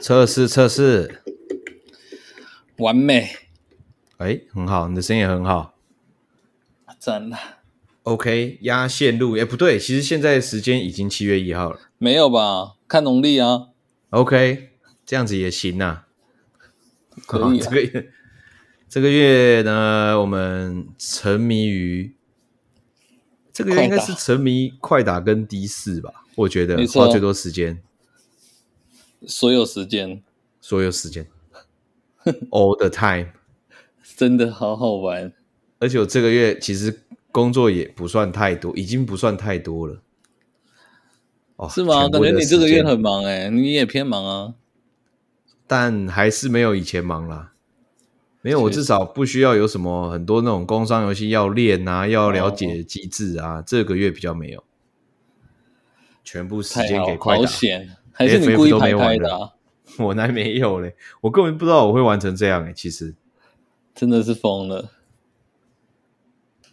[0.00, 1.22] 测试测试，
[2.78, 3.30] 完美。
[4.18, 5.74] 哎，很好，你的声音也很好，
[6.98, 7.36] 真的。
[8.04, 11.80] OK，压线路，哎，不对，其实现在时间已经七月一号了。
[11.98, 12.76] 没有吧？
[12.86, 13.68] 看农历啊。
[14.10, 14.70] OK，
[15.04, 16.06] 这样子也行啊。
[17.26, 17.66] 可以啊。
[17.68, 18.10] 这个月，
[18.88, 22.14] 这个月呢，我们沉迷于
[23.52, 26.24] 这个月应该是沉迷快打跟 D 四吧？
[26.36, 27.82] 我觉得花最多时间。
[29.26, 30.22] 所有时间，
[30.60, 31.26] 所有时间，
[32.50, 33.28] all the time，
[34.16, 35.32] 真的好好玩。
[35.80, 40.02] 而且我这个月其实工作也不算太多，已经不算太多了。
[41.56, 42.08] 哦，是吗？
[42.08, 44.54] 感觉你这个月很忙哎，你也偏忙啊。
[45.66, 47.52] 但还是没有以前忙啦。
[48.40, 53.62] 没有，我至少不需要有什么很多那种工商游戏要练啊，要了解机制啊。
[53.66, 54.64] 这个月比较没有，
[56.22, 57.42] 全部时间给快打。
[58.18, 59.52] 还是你故意排开的啊？
[60.00, 63.14] 我还没有嘞，我根本不知道我会玩成这样诶，其实
[63.94, 64.90] 真的是疯了。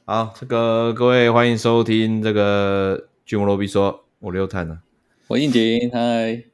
[0.05, 4.79] 好，这个各位欢迎收听这个巨魔罗比说，我六探呢，
[5.27, 6.45] 我应景，嗨。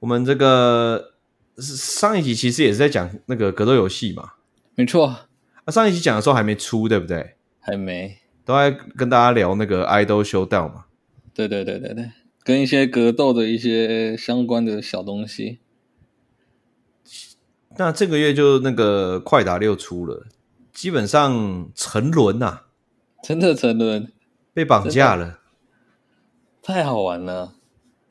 [0.00, 1.12] 我们这个
[1.58, 4.32] 上一集其实也是在讲那个格斗游戏嘛，
[4.74, 5.06] 没错。
[5.06, 5.26] 啊，
[5.68, 7.36] 上一集讲的时候还没出，对不对？
[7.60, 10.86] 还没，都在跟大家聊那个 Idol Showdown 嘛。
[11.32, 12.10] 对对对对对。
[12.44, 15.60] 跟一些格斗的一些相关的小东西，
[17.78, 20.26] 那这个月就那个快打六出了，
[20.72, 22.62] 基本上沉沦呐，
[23.22, 24.12] 真的沉沦，
[24.52, 25.38] 被绑架了，
[26.60, 27.54] 太好玩了，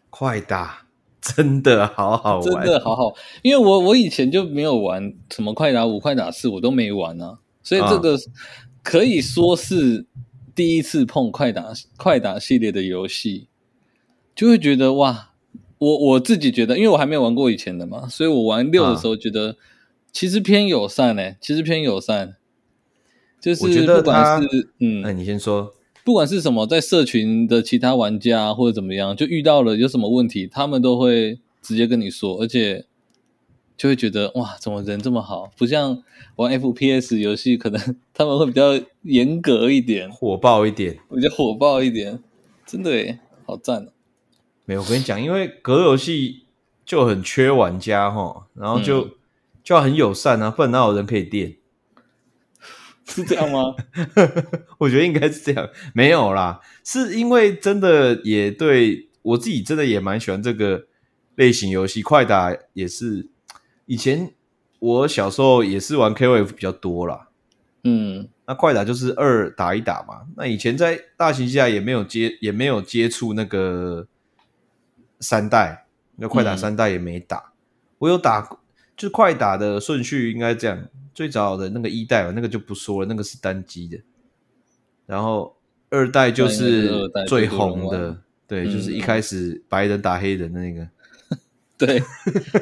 [0.09, 0.87] 快打
[1.19, 8.17] 真的好好玩，真的好好，因为我我以前就没有玩什么快打五、快打四，我都没玩啊，所以这个
[8.81, 10.07] 可以说是
[10.55, 11.65] 第一次碰快打
[11.97, 13.49] 快打系列的游戏。
[14.35, 15.31] 就会觉得哇，
[15.77, 19.55] 我我自己觉得，因为我还没有玩过以前的嘛，所以我玩六的时候觉得
[20.11, 22.35] 其实偏友善诶，其实偏友善，
[23.39, 32.85] 就是不管是嗯，那你先说，不管是什么，在社群的其他玩家或者怎么样，就遇到了有什么问题，他们都会直接跟你说，而且
[33.77, 36.03] 就会觉得哇，怎么人这么好，不像
[36.35, 42.19] 玩 FPS 游戏，可能他们会比较严格一点，火爆一点，比较火爆一点，
[42.65, 43.87] 真的诶，好赞哦。
[44.65, 46.45] 没有，我跟你讲，因为格斗游戏
[46.85, 49.11] 就很缺玩家哈，然后就、嗯、
[49.63, 51.55] 就要很友善啊，不然哪有人可以电？
[53.05, 53.75] 是这样吗？
[54.79, 55.69] 我觉得应该是这样。
[55.93, 60.85] 没有啦，是因为真的也对我自己真的也蛮喜欢这个
[61.35, 63.27] 类型游戏，快打也是。
[63.87, 64.31] 以前
[64.79, 67.27] 我小时候也是玩 KOF 比较多啦。
[67.83, 70.21] 嗯，那快打就是二打一打嘛。
[70.37, 74.07] 那以前在大型机下也没有接，也没有接触那个。
[75.21, 75.85] 三代，
[76.17, 77.51] 那快打三代也没打，嗯、
[77.99, 78.41] 我有打，
[78.97, 83.97] 就是快打的顺序应该这样，最早的那个一代嘛，那个就不说了，那个是单机的，
[85.05, 85.55] 然后
[85.89, 88.17] 二代就是最红的，
[88.47, 90.81] 对，就是一开始白人打黑人的那个，
[91.29, 91.37] 嗯、
[91.77, 92.03] 对，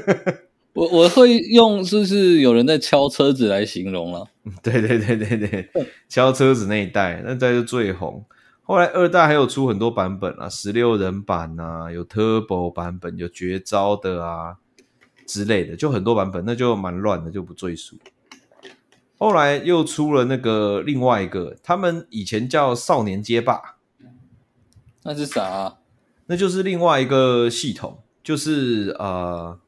[0.74, 4.28] 我我会用就是有人在敲车子来形容了，
[4.62, 5.70] 对对对对对，
[6.08, 8.24] 敲车子那一代，那代就最红。
[8.70, 14.58] 后来二代还有出很多版本啊，十六人版啊，有 Turbo 版本，有绝招的啊
[15.26, 17.98] 之类的，就很多版本，那就蛮乱的，就不赘述。
[19.18, 23.60] 后来又出了那个另外一个，他们以前叫少年街霸，
[25.02, 25.78] 那是啥啊？
[26.28, 29.60] 那就是另外一个系统，就是呃，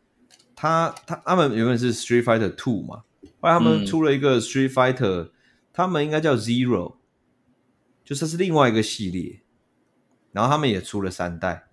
[0.55, 3.01] 他他他们原本是 Street Fighter Two 嘛，
[3.39, 5.31] 后来他们出了一个 Street Fighter，、嗯、
[5.73, 6.97] 他们应该叫 Zero。
[8.11, 9.39] 就是是另外一个系列，
[10.33, 11.69] 然后他们也出了三代。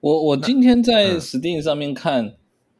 [0.00, 2.36] 我我今天在 Steam 上面看，嗯、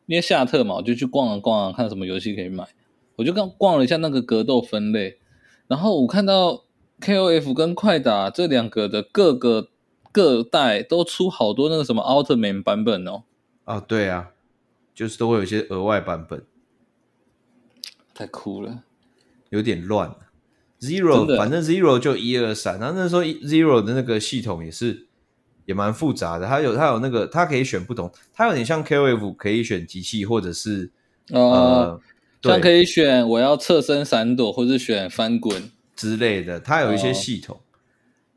[0.07, 2.67] 因为夏特嘛，我就去逛了逛，看什么游戏可以买。
[3.15, 5.21] 我就刚逛了一下那个格斗分类，
[5.69, 6.65] 然后我看到
[6.99, 9.69] KOF 跟快打这两个的各个
[10.11, 13.23] 各代都出好多那个什么 Ultimate 版本哦。
[13.63, 14.33] 啊，对啊，
[14.93, 16.45] 就是都会有一些额外版本，
[18.13, 18.83] 太酷了，
[19.51, 20.17] 有点乱。
[20.81, 25.07] Zero，反正 Zero 就一二三，然后那时候 Zero 的那个系统也是
[25.67, 30.91] 也蛮复杂的，它有它有那个它可以选不同，它有点像 KOF 可以选机器或者是
[31.31, 32.01] 呃，呃
[32.43, 35.71] 像可以选我要侧身闪躲或者选翻滚。
[35.97, 37.57] 之类的，它有一些系统。
[37.57, 37.61] 哦、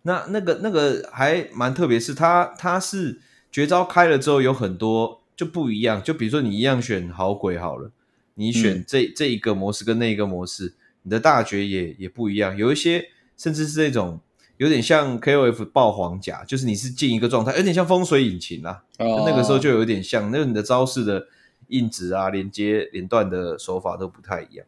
[0.02, 3.22] 那那个那个还蛮特别，是它它是
[3.52, 7.92] 绝招开了之后有很多就不一样，就比如说你一样选好鬼好了，
[8.34, 10.74] 你选这、嗯、这一个模式跟那一个模式。
[11.04, 14.20] 你的大绝也也不一样，有一些甚至是那种
[14.58, 18.84] 有点像 KOF 爆黄甲，就是你是进一个状态，有点像风水引擎啊。
[19.00, 21.28] 哦、那个时候就有点像，那个你的招式的
[21.70, 24.66] 印子啊、连接、连段的手法都不太一样。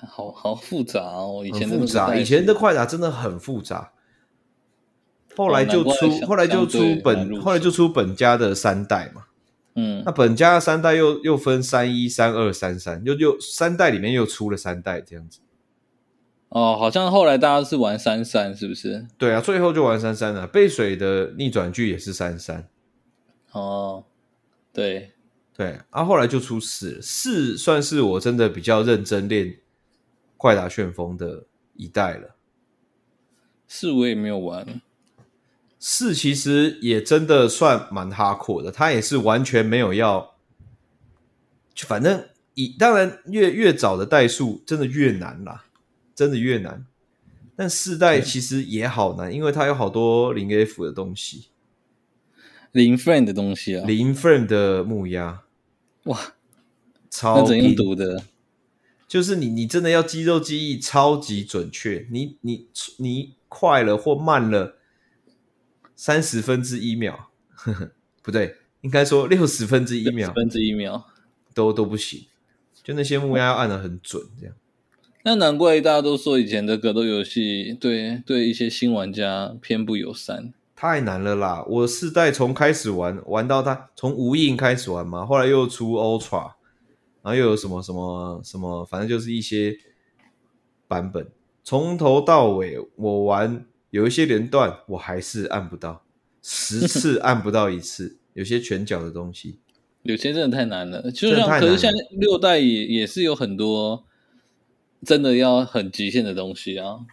[0.06, 3.92] 好好复杂哦，以前复杂，以前的快打真的很复杂。
[5.36, 9.26] 后来就出，后来就出本，后来就出本家的三代嘛。
[9.74, 15.40] 嗯，那本家的三代又又分三一、三二、三三，又又三代里面又出了三代这样子。
[16.48, 19.06] 哦，好像后来大家是玩三三，是不是？
[19.18, 20.46] 对啊，最后就玩三三了。
[20.46, 22.68] 背水的逆转剧也是三三。
[23.52, 24.04] 哦，
[24.72, 25.12] 对
[25.54, 29.58] 对，啊，后来就出四，四算是我真的比较认真练
[30.36, 31.44] 快打旋风的
[31.74, 32.34] 一代了。
[33.66, 34.80] 四我也没有玩。
[35.78, 40.34] 四其实也真的算蛮哈阔的，他也是完全没有要，
[41.74, 45.64] 就反正以当然越越早的代数真的越难啦。
[46.14, 46.84] 真的越难，
[47.54, 51.44] 但四代其实也好难，因为它有好多零 F 的东西，
[52.72, 55.44] 零 frame 的东西啊，零 frame 的木鸭，
[56.06, 56.34] 哇，
[57.08, 58.24] 超怎样读的？
[59.06, 62.66] 就是你你真的要肌肉记忆超级准确，你你
[62.96, 64.77] 你快了或慢了
[65.98, 67.90] 三十分之一秒，呵呵，
[68.22, 71.04] 不对，应该说六十分之一秒，分之一秒
[71.52, 72.24] 都都不行，
[72.84, 74.54] 就那些木压要按的很准，这样。
[75.24, 81.64] 那难怪大家都说以前的格斗游戏对对一些新玩家偏不友善，太难了啦！
[81.66, 86.52] 我四代从开始玩玩到它从无印开始玩嘛，后来又出 Ultra，
[87.22, 89.76] 然后又有什么什么什么，反正就是一些
[90.86, 91.26] 版本，
[91.64, 96.04] 从头到尾我玩有一些连段我还是按不到，
[96.42, 99.60] 十 次按不到一次，有些拳脚的东西，
[100.02, 101.10] 有些真的太难了。
[101.10, 104.04] 就像可是像六代也也是有很多。
[105.06, 107.06] 真的要很极限的东西啊！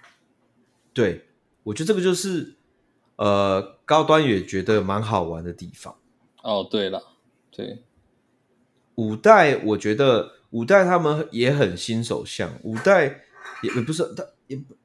[0.91, 1.25] 对，
[1.61, 2.55] 我觉得这个就是
[3.17, 5.95] 呃，高端也觉得蛮好玩的地方。
[6.41, 7.03] 哦，对了，
[7.51, 7.83] 对，
[8.95, 13.21] 五代我觉得五代他们也很新手向，五代
[13.61, 14.75] 也不是他也不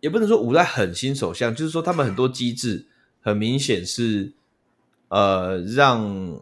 [0.00, 2.86] 也不能说五代很新手相，就是说他们很多机制
[3.20, 4.32] 很明显是
[5.08, 6.40] 呃让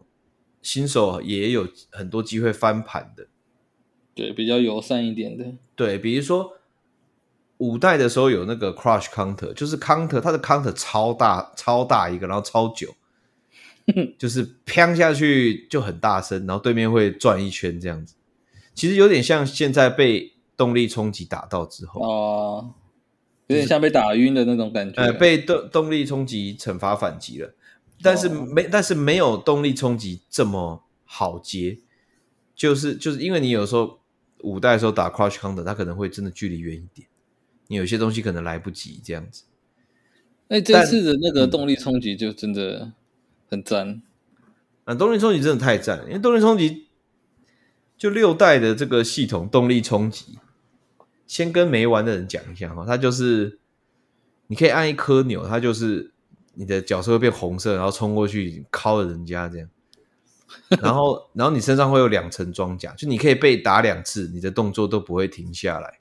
[0.62, 3.26] 新手也有很多机会翻盘的。
[4.14, 5.44] 对，比较友善一点的。
[5.74, 6.56] 对，比如说
[7.58, 12.94] 五代的时候有那个 crush counter，就是 counter，它的 counter 超大超大一个，然后超久，
[14.18, 18.14] 就是砰下去就很大声，然后对面会转一圈这样子。
[18.74, 22.74] 其实有点像现在被动力冲击打到之后哦，
[23.46, 25.02] 有点像被打晕的那种感觉。
[25.02, 27.54] 呃，被动动力冲击惩罚反击了，
[28.02, 31.78] 但是没、哦、但是没有动力冲击这么好接，
[32.54, 34.00] 就是就是因为你有时候。
[34.44, 37.08] 五代的时候打 Crush Counter，它可能会真的距离远一点，
[37.68, 39.44] 你有些东西可能来不及这样子。
[40.48, 42.92] 哎，这次的那个动力冲击就真的
[43.48, 44.02] 很赞。
[44.84, 46.88] 啊，动力冲击真的太赞了，因为动力冲击
[47.96, 50.38] 就六代的这个系统动力冲击，
[51.26, 53.58] 先跟没玩的人讲一下哈，它就是
[54.46, 56.12] 你可以按一颗钮，它就是
[56.54, 59.68] 你的角色会变红色，然后冲过去敲了人家这样。
[60.80, 65.98] 然后，然后你身上会有两层装甲，就你可以被打两次，你的动作都不会停下来。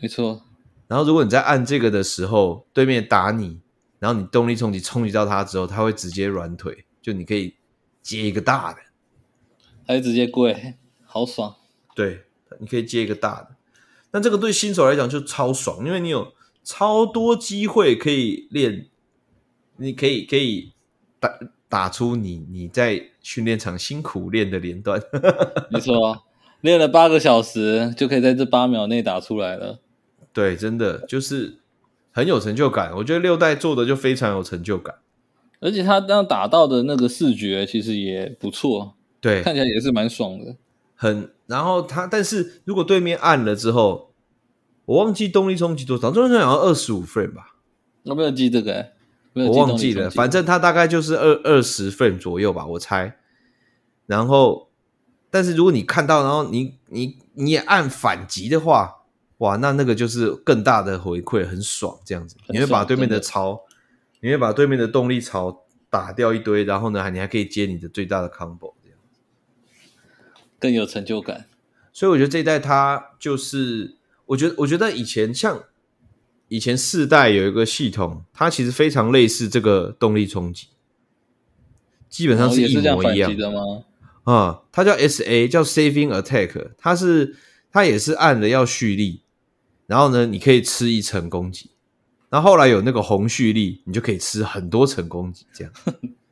[0.00, 0.44] 没错。
[0.86, 3.60] 然后，如果你在按这个的时候，对面打你，
[3.98, 7.56] 然后你动力冲击冲击到他之后，他会直接软腿，就你可以
[8.02, 8.78] 接一个大的，
[9.86, 11.56] 还直接跪，好爽。
[11.96, 12.26] 对，
[12.60, 13.56] 你可以接一个大的。
[14.12, 18.86] 那这个对新手来讲就超爽，因为你有超多机会可以练，
[19.76, 20.72] 你可以可以
[21.18, 21.38] 打。
[21.72, 25.00] 打出你你在训练场辛苦练的连段，
[25.72, 26.22] 没错，
[26.60, 29.80] 练了八个小时就可以在这八秒内打出来了。
[30.34, 31.60] 对，真的就是
[32.10, 32.94] 很有成就感。
[32.96, 34.96] 我觉得六代做的就非常有成就感，
[35.60, 38.92] 而且他刚打到的那个视觉其实也不错，
[39.22, 40.56] 对，看起来也是蛮爽的。
[40.94, 44.14] 很，然后他，但是如果对面按了之后，
[44.86, 47.56] 我忘记动力冲击多少，动力冲击好像二十五 frame 吧，
[48.04, 48.92] 我没有记这个、欸。
[49.34, 53.18] 我忘记了，反正它大概就是二二十 frame 左右吧，我猜。
[54.06, 54.70] 然后，
[55.30, 59.04] 但是如果你看到，然后你你你也按反击的话，
[59.38, 62.36] 哇，那那个就是更大的回馈，很爽，这样子。
[62.48, 63.60] 你会把对面的槽，
[64.20, 68.74] 你会把对面的动力槽打掉一堆，然后呢，你还可以接你的最大的 combo，
[70.62, 71.44] 更有成就感。
[71.92, 75.64] 所以我觉得这一代它就是，我觉得我觉得以前像。
[76.48, 80.66] 以前四代有一个系统，它其实非常类似这个动力冲击，
[82.10, 83.84] 基本上是一模一样的吗？
[84.24, 87.34] 啊、嗯，它叫 SA，叫 Saving Attack，它是
[87.70, 89.22] 它也是按了要蓄力，
[89.86, 91.70] 然后呢，你可以吃一层攻击，
[92.28, 95.72] 然后后来有那个红蓄力，你就可以吃很多层攻击，这样。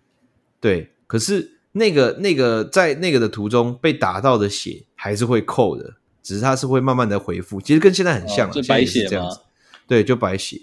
[0.61, 9.41] 对，可是那个那个在那个的途中被打到的血还是会扣的，只是它是会慢慢的回复，其实跟现在很像，哦、就白血这样子。
[9.87, 10.63] 对，就白血。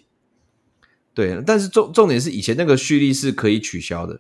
[1.14, 4.20] 对，但是重重点是以前那个蓄力是可以取消的。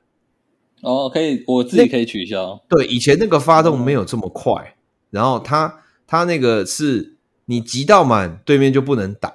[0.82, 2.63] 哦，可以，我自己可以取消。
[2.70, 4.74] 对，以前那个发动没有这么快，哦、
[5.10, 7.15] 然后它它那个是
[7.46, 9.34] 你集到满，对面就不能挡。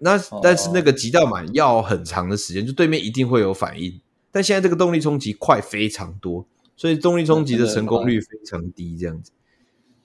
[0.00, 4.00] 那但是那个集到满要很长的时间，就对面一定会有反应。
[4.34, 9.30] 但现在这个动力冲击快非常多，所以动力冲击的成功率非常低，这样子。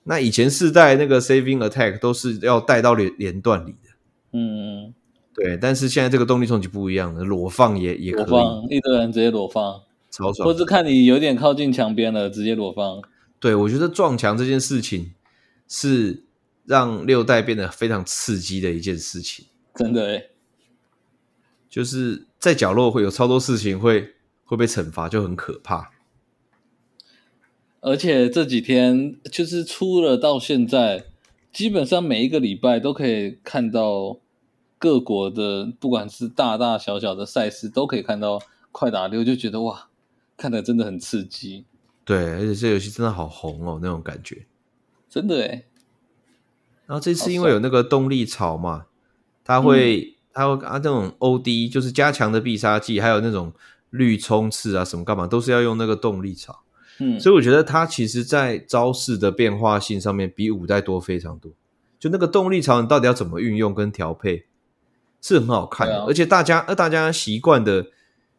[0.04, 3.90] 那以前四代那个 saving attack 都是要带到连连段里的，
[4.34, 4.94] 嗯，
[5.34, 5.56] 对。
[5.56, 9.82] 但是现在这个动力冲击不一样了，裸放也也可以，裸放一堆人直接裸放，
[10.12, 10.46] 超爽。
[10.46, 13.02] 或是看你有点靠近墙边了，直接裸放。
[13.40, 15.12] 对，我觉得撞墙这件事情
[15.66, 16.22] 是
[16.66, 20.30] 让六代变得非常刺激的一件事情，真的诶，
[21.68, 24.14] 就是在角落会有超多事情会。
[24.50, 25.92] 会被惩罚就很可怕，
[27.78, 31.04] 而且这几天就是出了到现在，
[31.52, 34.18] 基本上每一个礼拜都可以看到
[34.76, 38.42] 各国的，不管是大大小小的赛事，都可以看到
[38.72, 39.88] 快打六，就觉得哇，
[40.36, 41.64] 看的真的很刺激。
[42.04, 44.46] 对，而且这游戏真的好红哦，那种感觉，
[45.08, 45.64] 真的诶。
[46.86, 48.86] 然后这次因为有那个动力槽嘛，
[49.44, 53.52] 它会，它会啊，那种 OD 就是加强的必杀技，还有那种。
[53.90, 56.62] 绿冲刺啊，什么干嘛都是要用那个动力槽，
[57.00, 61.50] 嗯，所以我觉得它其实，在招式的变化性上面比五代多非常多。
[61.98, 64.46] 就那个动力槽，你到底要怎么运用跟调配，
[65.20, 65.98] 是很好看的。
[65.98, 67.88] 啊、而且大家，呃，大家习惯的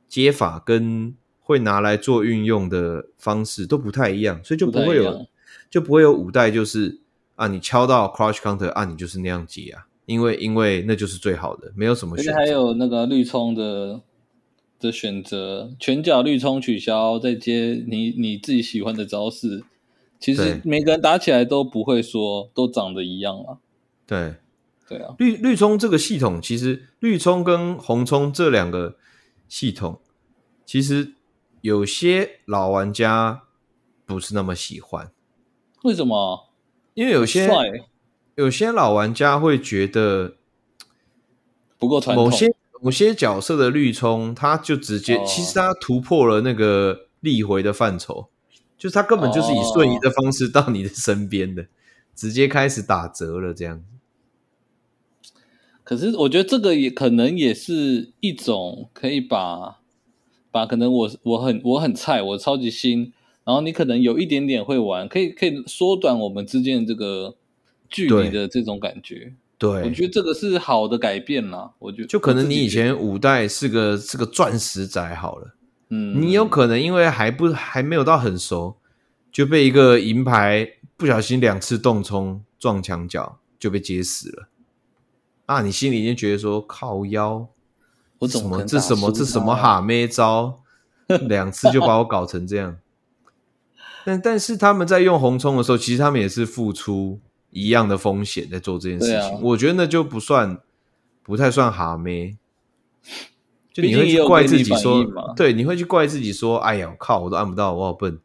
[0.08, 5.28] 接法跟会拿来做运用的方式都不太一样，所以就不会有，
[5.70, 7.02] 就不会有五代就是
[7.36, 12.32] 啊，你敲到 crouch counter 啊，你就是那样接啊，因为因为那就是最好的，没有什么选择。
[12.32, 14.02] 而且还有那个绿冲的。
[14.82, 19.64] 的选择，拳脚绿冲取消，再接你你自己喜欢的招式。
[20.20, 23.58] 其实每个人打起来都不会说都长得一样啊。
[24.06, 24.36] 对，
[24.88, 25.16] 对啊。
[25.18, 28.98] 绿绿冲这个系统，其实绿冲跟红冲这两个
[29.48, 30.00] 系统，
[30.66, 31.14] 其实
[31.62, 33.44] 有些老玩家
[34.06, 35.12] 不是那么喜欢。
[35.84, 36.50] 为什么？
[36.94, 37.50] 因为有些
[38.36, 40.36] 有些老玩家会觉得
[41.80, 42.26] 不够传统。
[42.26, 42.54] 某些
[43.16, 48.30] 角色的绿冲，他就直接，哦、其实他突破了那个力回的范畴，
[48.78, 51.66] 就是他根本就是以瞬移的方式到你的身边的，哦、
[52.16, 53.84] 直接开始打折了这样。
[55.84, 59.80] 可是我觉得这个也可能也是一种可以把
[60.50, 63.12] 把可能我我很我很菜，我超级新，
[63.44, 67.36] 然后你可能有一点点会玩，可以可以缩短我们之间的这个
[67.90, 69.34] 距离的这种感觉。
[69.62, 71.72] 对，我觉得这个是好的改变啦。
[71.78, 75.54] 我觉得就可能你以前五代是个是个钻石仔好了，
[75.90, 78.78] 嗯，你有可能因为还不还没有到很熟，
[79.32, 84.48] 就被一个银牌不小心两次动冲撞墙角就被接死了。
[85.46, 87.48] 啊，你心里已经觉得说靠腰，
[88.18, 90.64] 我怎么这什么这什么哈咩招，
[91.06, 92.80] 两次就把我搞成这样。
[94.04, 97.20] 但但是他们在用红冲的时候，其实他们也是付出。
[97.52, 100.60] 一样的风险在做这件事情，啊、我觉得那就不算，
[101.22, 102.36] 不太算哈咩。
[103.74, 105.06] 就你会去怪自己说，
[105.36, 108.20] 对，你会去怪自己说，哎呀，靠，我都按不到，我好笨。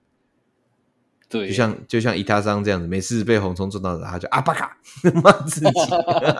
[1.29, 4.77] 对，就像就像伊塔桑这样子，每次被红冲撞到的，他就啊巴卡
[5.23, 5.67] 骂自己，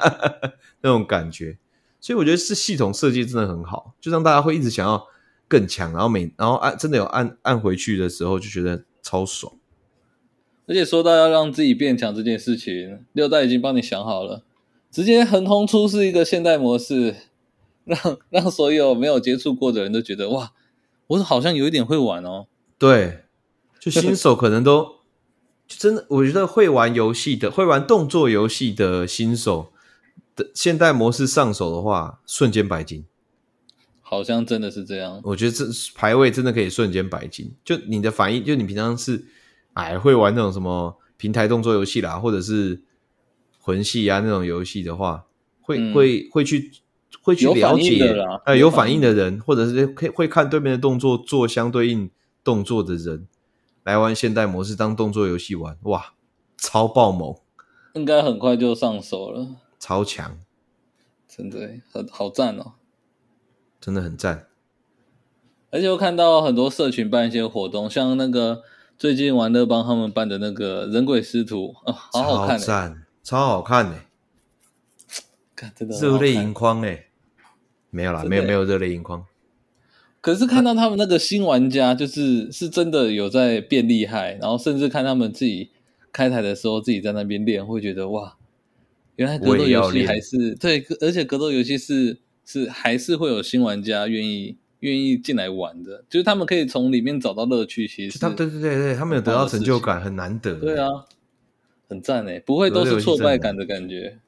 [0.83, 1.59] 那种感觉。
[2.01, 5.05] 所以我觉得是系统设计真的很好，就让大家会一直想要
[5.49, 9.53] 更强，然后每然后按真的有按按回去的时候，就觉得超爽。
[10.69, 14.43] 而且说到要让自己变强这件事情，六代已经帮你想好了，
[14.91, 17.15] 直接横空出世一个现代模式，
[17.85, 20.53] 让让所有没有接触过的人都觉得哇，
[21.07, 22.47] 我好像有一点会玩哦。
[22.79, 23.25] 对，
[23.79, 24.97] 就新手可能都
[25.69, 29.73] 就真的，我觉得会玩游戏的、会玩动作游戏的新手
[30.35, 33.05] 的现代模式上手的话，瞬间白金。
[34.03, 35.21] 好像真的是这样。
[35.23, 39.27] 我觉得这排位真的可以瞬间白金，就你的反应，就你平常是。
[39.77, 42.83] 哎，会玩那种什么平台动作游戏啦，或者是
[43.61, 45.27] 魂系啊那种游戏的话，
[45.61, 46.73] 会、嗯、会会去
[47.21, 48.11] 会去了解，
[48.47, 52.11] 哎，有反应的人，或者是可以会看对面的动作做相对应
[52.43, 53.29] 动作的人
[53.85, 56.15] 来玩现代模式当动作游戏玩，哇，
[56.57, 57.37] 超爆猛，
[57.93, 60.39] 应该很快就上手了，超强，
[61.29, 62.73] 真的很好赞哦，
[63.79, 64.47] 真的很赞，
[65.71, 68.63] 而且我看到很多社群办一些活动，像那个。
[68.99, 75.73] 最近玩乐帮他们办的那个人鬼师徒啊，好好看，欸，超赞，超好看呢，欸。
[75.75, 77.07] 真的热泪盈眶哎，
[77.91, 79.25] 没有啦，没有没有热泪盈眶。
[80.21, 85.71] 可是看到他们那个新玩家，就是是真的有在变厉害，然后甚至看他们自己
[86.13, 88.37] 开台的时候，自己在那边练，会觉得哇，
[89.17, 97.87] 原来格斗游戏还是对，而且格斗游戏是是还是会有新玩家愿意愿意进来玩的，就是他们可以从里面找到乐趣。
[97.87, 100.55] 其实他们对对对对，他们有得到成就感，很难得。
[100.57, 100.89] 对啊，
[101.89, 104.19] 很赞哎，不会都是挫败感的感觉。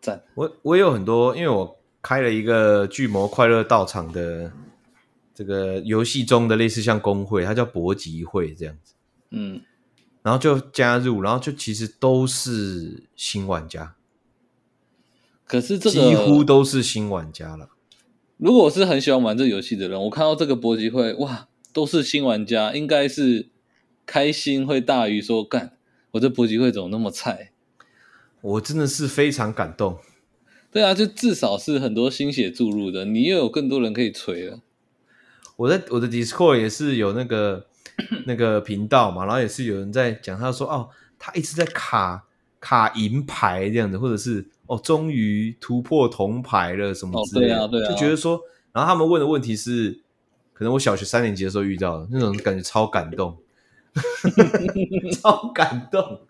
[0.00, 1.76] 赞，我我也有很多，因为我。
[2.02, 4.50] 开了一个巨魔快乐道场的
[5.34, 8.94] 这个游戏中的类似像工会，它叫搏击会这样子，
[9.32, 9.60] 嗯，
[10.22, 13.96] 然后就加入，然后就其实都是新玩家，
[15.44, 17.68] 可是这个几乎都是新玩家了。
[18.40, 23.50] 如果我是很喜欢玩这个游戏的人，我看到这个搏击会，哇，都是新玩家，应该是
[24.06, 25.76] 开心会大于说干，
[26.12, 27.52] 我这搏击会怎么那么菜？
[28.40, 29.98] 我真的是非常感动。
[30.72, 34.60] 对啊，就至少是很多心血注入的，你又有更多人可以锤了。
[35.56, 37.66] 我在我的 Discord 也是有那个
[38.24, 42.24] 那个频道嘛，然后也是有人在讲，他说哦，他一直在卡
[42.60, 48.40] 卡银牌这样子，或者是哦，终于突破铜牌了什么之类的，哦，对啊，对啊，就觉得说，
[48.72, 50.00] 然后他们问的问题是，
[50.52, 53.38] 可能我小学三年级的时候遇到的那种感觉，超感动，
[55.20, 56.20] 超感动，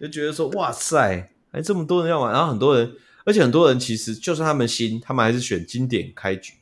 [0.00, 2.92] 就觉得说哇塞，还这么多人要玩，然后很多人。
[3.24, 6.54] 而且很多人其实就算他们新，他们还是选经典开局。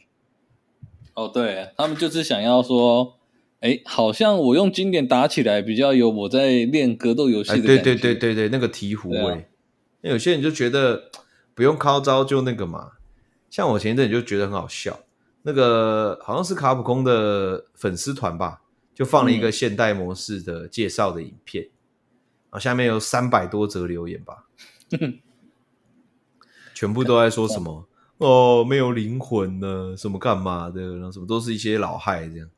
[1.14, 3.16] 哦，对，他们就是想要说，
[3.60, 7.66] 哎，好像我用经典打起来比较有我在练格斗游戏的感觉。
[7.66, 9.32] 对对对对对，那个醍醐味。
[9.32, 9.42] 啊、
[10.02, 11.10] 那有些人就觉得
[11.54, 12.92] 不用靠招就那个嘛。
[13.48, 15.00] 像我前一阵就觉得很好笑，
[15.42, 18.60] 那个好像是卡普空的粉丝团吧，
[18.94, 21.64] 就放了一个现代模式的介绍的影片，
[22.50, 24.46] 然后下面有三百多则留言吧。
[26.74, 27.88] 全部都在说什么
[28.18, 32.48] 哦，没有灵魂呢，什么干嘛的，然后什么都是一些老害这样。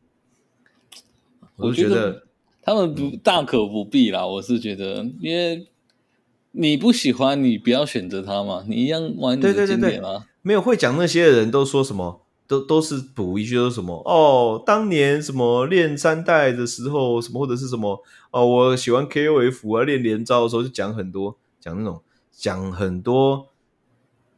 [1.58, 2.24] 我觉得
[2.62, 4.26] 他们不大可不必啦。
[4.26, 5.68] 我是觉得，因为
[6.52, 10.26] 你不喜欢，你不要选择他嘛，你一样玩你的经典啊。
[10.40, 22.00] 没有会讲那些的人都说什么，都都是补一句说什么哦，当年什么练三代的时候，什么或者是什么哦，我喜欢 KOF 啊，练连招的时候就讲很多，讲那种
[22.32, 23.48] 讲很多。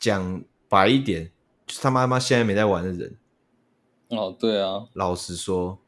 [0.00, 1.30] 讲白一点，
[1.66, 3.18] 就是他妈妈现在没在玩的人。
[4.08, 5.78] 哦，对啊，老实说，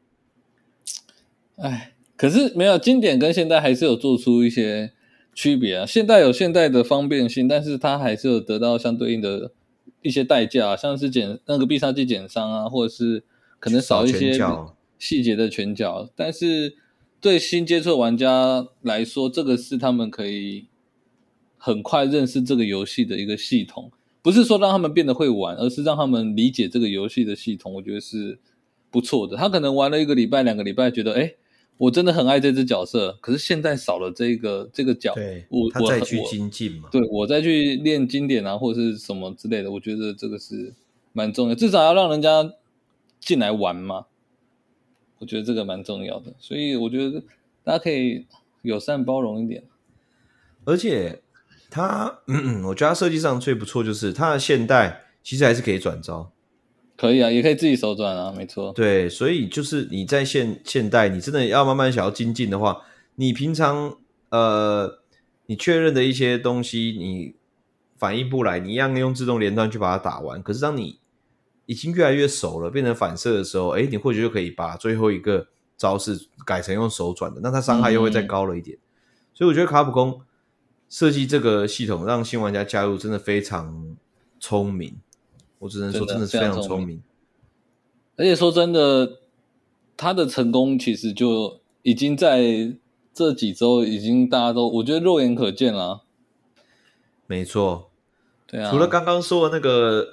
[1.57, 4.91] 哎，可是没有经典跟现代还是有做出一些
[5.33, 5.85] 区别啊。
[5.85, 9.51] 现代有现代的方便性，但是它还是有得到相对应的
[10.01, 13.23] 一些代价，像是减那个必杀技减伤啊，或者是
[13.59, 14.37] 可能少一些
[14.97, 16.09] 细节的拳脚。
[16.15, 16.75] 但是
[17.21, 20.67] 对新接触玩家来说，这个是他们可以
[21.57, 23.91] 很快认识这个游戏的一个系统。
[24.21, 27.73] 不是说让他们变得会玩，而是让他们理解这个游戏的系统。
[27.73, 28.39] 我觉得是
[28.89, 29.35] 不错的。
[29.35, 31.33] 他可能玩了一个礼拜、两个礼拜，觉得哎，
[31.77, 33.17] 我真的很爱这只角色。
[33.21, 36.89] 可是现在少了这个这个角，对我他再去精进嘛？
[36.91, 39.71] 对，我再去练经典啊，或者是什么之类的。
[39.71, 40.73] 我觉得这个是
[41.11, 42.53] 蛮重要，至少要让人家
[43.19, 44.05] 进来玩嘛。
[45.19, 47.21] 我觉得这个蛮重要的，所以我觉得
[47.63, 48.25] 大家可以
[48.61, 49.63] 友善包容一点，
[50.65, 51.21] 而且。
[51.75, 56.31] 他，嗯嗯，我觉得他设计上最不错，就是他的现代其实还是可以转招，
[57.03, 58.71] 可以啊，也可以自己手转啊，没错。
[58.71, 62.81] 对，所以就是你在现现代，你真的要慢慢想要精进的话，
[63.15, 63.97] 你平常
[64.29, 65.01] 呃，
[65.47, 67.35] 你确认的一些东西，你
[67.97, 70.41] 反应不来，你一样用自动连段去把它打完。
[70.41, 70.97] 可是当你
[71.65, 78.77] 已经越来越熟了，变成反射的时候，哎，你或许就可以把最后一个招式改成用手转的，那它伤害又会再高了一点。
[79.33, 80.21] 所以我觉得卡普空。
[80.89, 83.97] 设计这个系统让新玩家加入真的非常
[84.39, 84.95] 聪明，
[85.63, 87.01] 我只能说真的是非常聪明。
[88.17, 89.19] 而且说真的，
[89.95, 92.75] 他的成功其实就已经在
[93.13, 96.03] 这几周已经大家都我觉得肉眼可见了。
[97.27, 97.89] 没错，
[98.45, 98.69] 对啊。
[98.69, 100.05] 除了刚刚说的那个，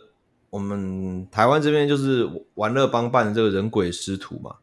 [0.51, 4.57] 我们台湾这边就是玩乐帮办的这个人鬼师徒嘛，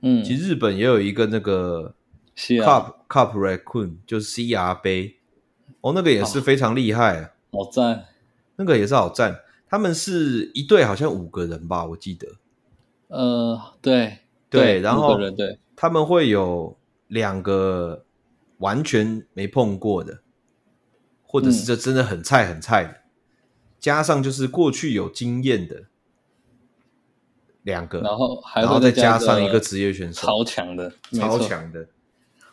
[0.00, 1.94] 嗯，其实日本也有一个那个
[2.36, 5.14] Cup Cup Raccoon，就是 CR 杯。
[5.80, 8.06] 哦，那个也是非常厉害，啊，好赞，
[8.56, 9.40] 那个也是好赞。
[9.68, 12.28] 他们是一队，好像五个人吧，我记得。
[13.08, 14.18] 呃，对
[14.50, 16.76] 对，然后对，他们会有
[17.08, 18.04] 两个
[18.58, 20.20] 完全没碰过的，
[21.22, 23.02] 或者是这真的很菜很菜的，嗯，
[23.78, 25.84] 加上就是过去有经验的
[27.62, 31.88] 两个，然后还然后再加上一个职业选手，超强的，超强的。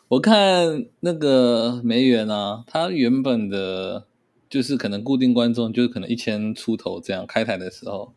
[0.10, 4.06] 我看那个梅园啊，他原本的
[4.52, 8.12] 就是可能固定观众就是可能一千出头这样开台的时候，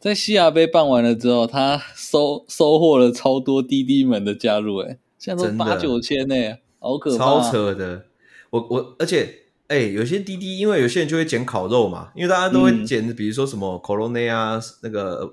[0.00, 6.34] 在西亚杯办完了之后，他收收获了超多滴滴们的加入，哎，现在都八九千呢，
[6.80, 8.06] 好可怕，超扯的。
[8.50, 9.32] 我我而且
[9.68, 15.32] 哎，有些滴滴，因为有些人就会捡烤肉嘛，因为大家都会捡，嗯、比如说什么 Corona 啊，那个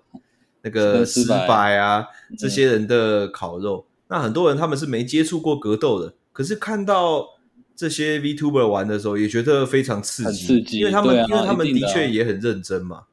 [0.62, 2.06] 那个失败啊，
[2.38, 7.39] 这些人的烤肉，嗯、那很多人他们是没接触过格斗的，可是看到。
[7.80, 13.04] 这些 VTuber 玩的时候也觉得非常刺激，刺激，因为他们、啊、因为他们的确也很认真嘛。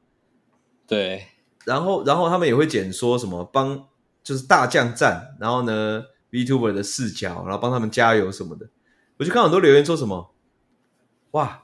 [0.85, 1.25] 对，
[1.63, 3.87] 然后然后他们也会剪说什么帮
[4.21, 8.67] 就是大将战，然后呢 VTuber 的视角，然后帮他们加油什么的。
[9.15, 10.35] 我就看很多留言说什么，
[11.31, 11.63] 哇，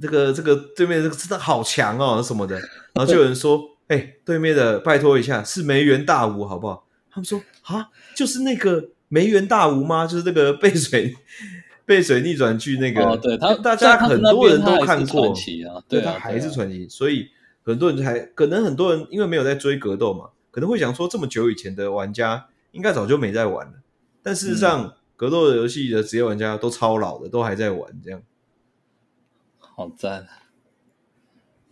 [0.00, 2.58] 这个这个对面这个真的好强哦什么的，
[2.94, 6.86] 然后就有人说， 哎、欸，对面的拜托一下是梅园大吴好不好？
[7.10, 10.06] 他们说啊，就是那个梅园大吴吗？
[10.06, 11.14] 就是那个背水。
[11.86, 17.28] 背水逆转剧那个，哦、对他，大家很多人都看过，啊、对他还是传奇，所以
[17.62, 23.74] 很多人还可能很多人因为没有在追格斗嘛，可能会想说这么久以前的玩家应该早就没在玩了，
[24.22, 28.22] 但事实上、嗯、格斗的游戏的职业玩家都超老的，都还在玩，这样
[29.58, 30.26] 好赞！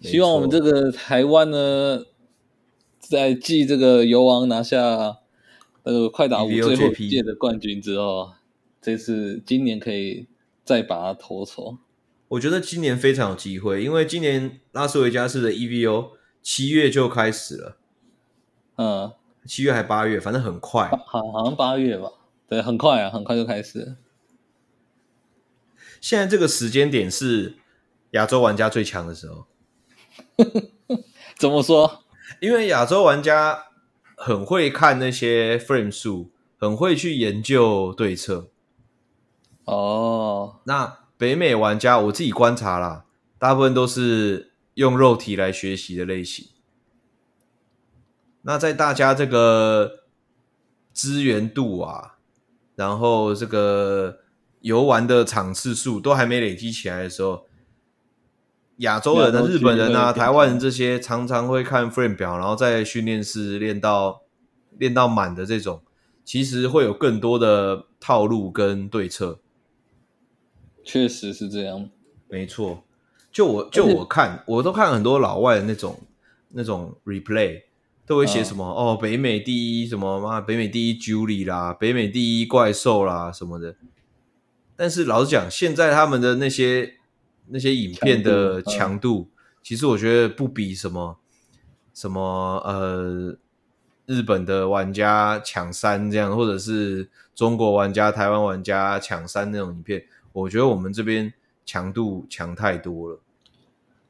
[0.00, 2.04] 希望我们这个台湾呢，
[2.98, 5.16] 在继这个游王拿下
[5.84, 8.32] 呃快打五最后一届的冠军之后。
[8.82, 10.26] 这次今年可以
[10.64, 11.78] 再把它脱手，
[12.26, 16.10] 我觉得今年非常有机会，因为今年拉斯维加斯的 EVO
[16.42, 17.76] 七月就开始了，
[18.76, 19.12] 嗯，
[19.46, 22.10] 七月还八月，反正很快，好，好像八月吧，
[22.48, 23.96] 对，很快啊，很快就开始了。
[26.00, 27.54] 现在这个时间点是
[28.10, 29.46] 亚洲玩家最强的时候，
[31.38, 32.02] 怎么说？
[32.40, 33.66] 因为亚洲玩家
[34.16, 38.48] 很会看那些 frame 数，很会去研究对策。
[39.64, 43.04] 哦，那北美玩家我自己观察啦，
[43.38, 46.48] 大部分都是用肉体来学习的类型。
[48.42, 50.00] 那在大家这个
[50.92, 52.16] 资源度啊，
[52.74, 54.18] 然后这个
[54.62, 57.46] 游玩的场次数都还没累积起来的时候，
[58.78, 64.22] 亚洲人的日本人啊、台湾人这些常常会看 frame 表，然后在训练室练到
[64.76, 65.82] 练到满的这种，
[66.24, 69.38] 其实会有更多的套路跟对策。
[70.84, 71.88] 确实是这样，
[72.28, 72.84] 没错。
[73.30, 75.98] 就我就我看，我都看很多老外的那种
[76.50, 77.62] 那种 replay，
[78.04, 83.74] 都会写什么、嗯、哦，北美第一什么妈，北美第一 Julie 啦，北美第一怪兽啦什么的。
[84.76, 86.96] 但是老实讲，现在他们的那些
[87.46, 91.16] 那些影片的强度，嗯、其实我觉得不比什么
[91.94, 93.34] 什么呃
[94.04, 100.04] 日本的玩家抢三这样，或者是中国玩家、台湾玩家抢三那种影片。
[100.32, 101.32] 我觉得我们这边
[101.64, 103.20] 强度强太多了，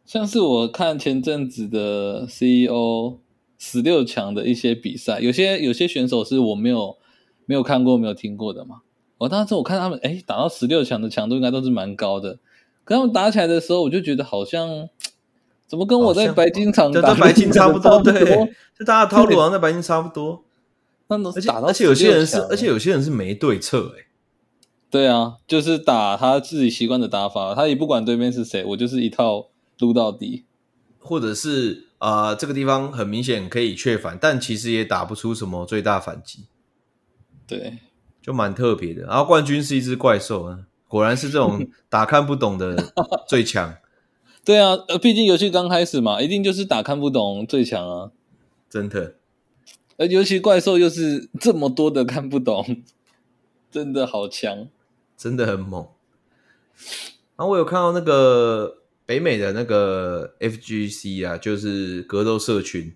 [0.05, 3.19] 像是我看前阵子的 CEO
[3.59, 6.97] 十六强的一些比赛，有些有些选手是我没有
[7.47, 8.83] 没有看过、没有听过的嘛。
[9.19, 12.39] 我当时我看他们，哎，打到十六强的强度应该都是蛮高的。
[12.85, 14.89] 跟他们打起来的时候，我就觉得好像
[15.69, 18.13] 怎么跟我在白金场打白金差不多，对，
[18.77, 20.43] 就大家套路好像在白金差不多。
[21.07, 24.07] 那而且而且有些人是，而且有些人是没对策，哎。
[24.93, 30.45] 对啊，就是打他自己习惯的打法，他也不管对面是谁，我就是一套撸到底，
[30.99, 36.41] 或者是啊、呃，这个地方很明显可以确反，但其实也打不出什么最大反击，
[37.47, 37.79] 对，
[38.21, 39.05] 就蛮特别的。
[39.05, 42.93] 然后冠军是一只怪兽啊，果然是这种 打看不懂的
[43.27, 43.75] 最强。
[44.45, 48.11] 对啊，呃，毕竟游戏刚开始嘛，一定就是打看不懂最强啊，
[48.69, 49.15] 真的。
[49.97, 52.83] 而尤其怪兽又是这么多的看不懂，
[53.71, 54.69] 真的好强。
[55.23, 55.87] 真的很猛，
[57.37, 62.93] 然后我有看到那个北美的那个 FGC 啊，就是格斗社群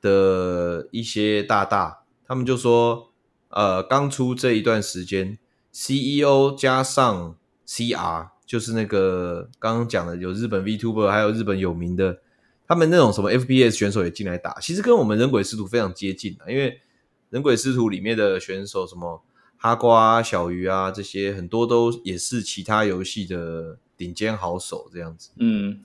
[0.00, 3.12] 的一些大大，他们就说，
[3.50, 5.36] 呃，刚出这一段时间
[5.70, 12.18] ，CEO 加上 CR，就是那个刚刚讲的有日本 VTuber，还有日本有名的，
[12.66, 16.80] 他们那种什么 FPS 选手也进来打，其实跟我们人鬼师徒非常接近啊，因为
[17.28, 19.22] 人鬼师徒里面的选手什么。
[19.60, 25.30] 哈瓜、小鱼啊，这些很多都也是其他游戏的顶尖好手，这样子。
[25.36, 25.80] 嗯，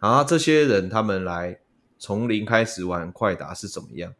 [0.00, 1.60] 然后这些人他们来
[1.98, 4.14] 从零开始玩快打是怎么样？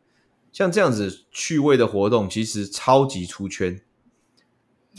[0.53, 3.81] 像这样子趣味的活动，其实超级出圈。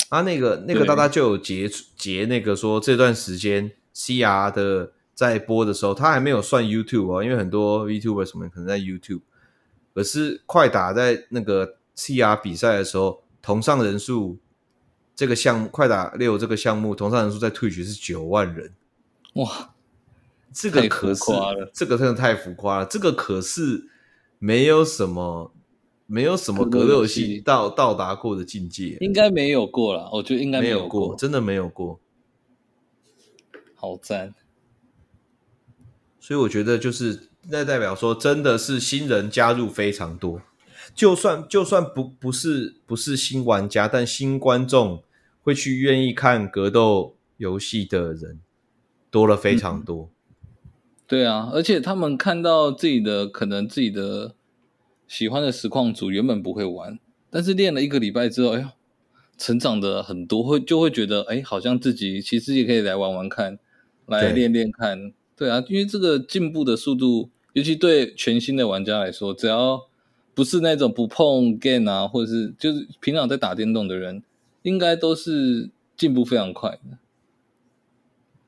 [0.09, 9.21] 啊，那个那个大大就有截截那个说，这段时间 CR 的在播的时候，他还没有算 YouTube 哦，因为很多 YouTuber 什么可能在 YouTube，
[9.93, 13.21] 可是快打在那个 CR 比赛的时候。
[13.41, 14.37] 同上人数，
[15.15, 18.73] 这个项目快打六这个项目同上人数在 Twitch 是九万人，
[19.33, 19.73] 哇，
[20.53, 21.23] 这个可是
[21.73, 23.87] 这个真的太浮夸了，这个可是
[24.37, 25.53] 没有什么
[26.05, 27.39] 没有什么格斗游戏。
[27.41, 31.99] 到到达过的境界，应该没有过了，我觉得应该没有过，真的没有过，
[33.75, 34.33] 好赞。
[36.19, 40.41] 所以我觉得就是那代表说，真的是新人加入非常多，
[40.99, 45.01] 就算就算不不是不是新玩家，但新观众
[45.41, 48.41] 会去愿意看格斗游戏的人
[49.09, 50.09] 多了非常多。
[50.11, 50.69] 嗯，
[51.07, 54.35] 对啊，而且他们看到自己的可能自己的
[55.07, 58.67] 喜欢的实况组原本不会玩，但是练了一个礼拜之后，哎呦，
[59.37, 63.57] 成长的很多，会就会觉得，哎，好像自己其实也可以来玩玩看，
[64.07, 65.13] 来练练看。
[65.37, 69.87] 对啊，因为这个进步的速度，尤其对全新的玩家来说，只要
[70.39, 74.23] 不是那种不碰 game 啊，或者是就是平常在打电动的人，
[74.61, 76.79] 应该都是进步非常快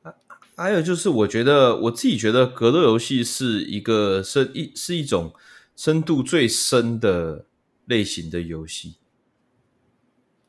[0.02, 0.14] 的。
[0.56, 5.34] 还有就是，我觉得我自己觉得格斗游戏是一个深一是一种
[5.76, 7.44] 深度最深的
[7.88, 8.96] 类型的游戏。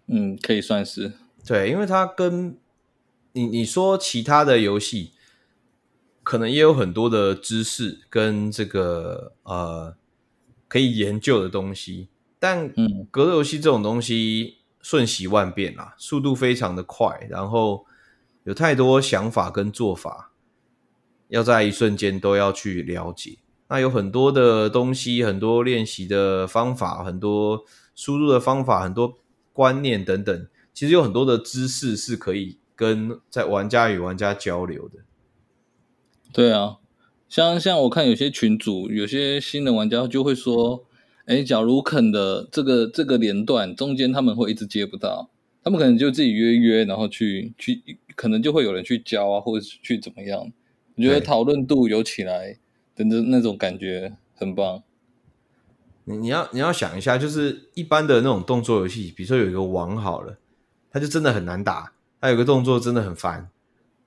[0.06, 1.10] 嗯，可以算是
[1.44, 2.56] 对，因为它跟
[3.32, 5.10] 你你说其他的游戏。
[6.24, 9.96] 可能也有很多的知识跟这个呃
[10.72, 12.08] 可以研究的东西，
[12.38, 17.84] 但嗯，格斗游戏这种东西瞬息万变啦，速度非常的快，然后
[18.44, 20.32] 有太多想法跟做法，
[21.28, 23.36] 要在一瞬间都要去了解。
[23.68, 29.18] 那有很多的东西，很多练习的方法，很多输入的方法，很多
[29.52, 35.00] 观念等等，其实有很多的知识是可以跟在玩家与玩家交流的。
[36.32, 36.78] 对啊，
[37.32, 40.84] 像像我看有些群主，有些新的玩家就会说，
[41.24, 45.30] 哎，假如肯的这个这个连段中间他们会一直接不到，
[45.64, 47.80] 他们可能就自己约约，然后去去，
[48.14, 50.52] 可能就会有人去教啊，或者是去怎么样？
[50.94, 52.58] 我觉得讨论度有起来
[52.94, 54.82] 的那那种感觉很棒。
[56.04, 60.36] 你你要你要想一下，就是一般的那种动作游戏，比如说有一个王好了，
[60.90, 63.48] 他就真的很难打，他有个动作真的很烦，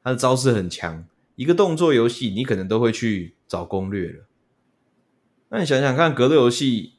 [0.04, 1.08] 他的招式很强。
[1.36, 4.26] 一个动作游戏，你可能都会去找攻略了。
[5.50, 6.94] 那你想想看，格斗游戏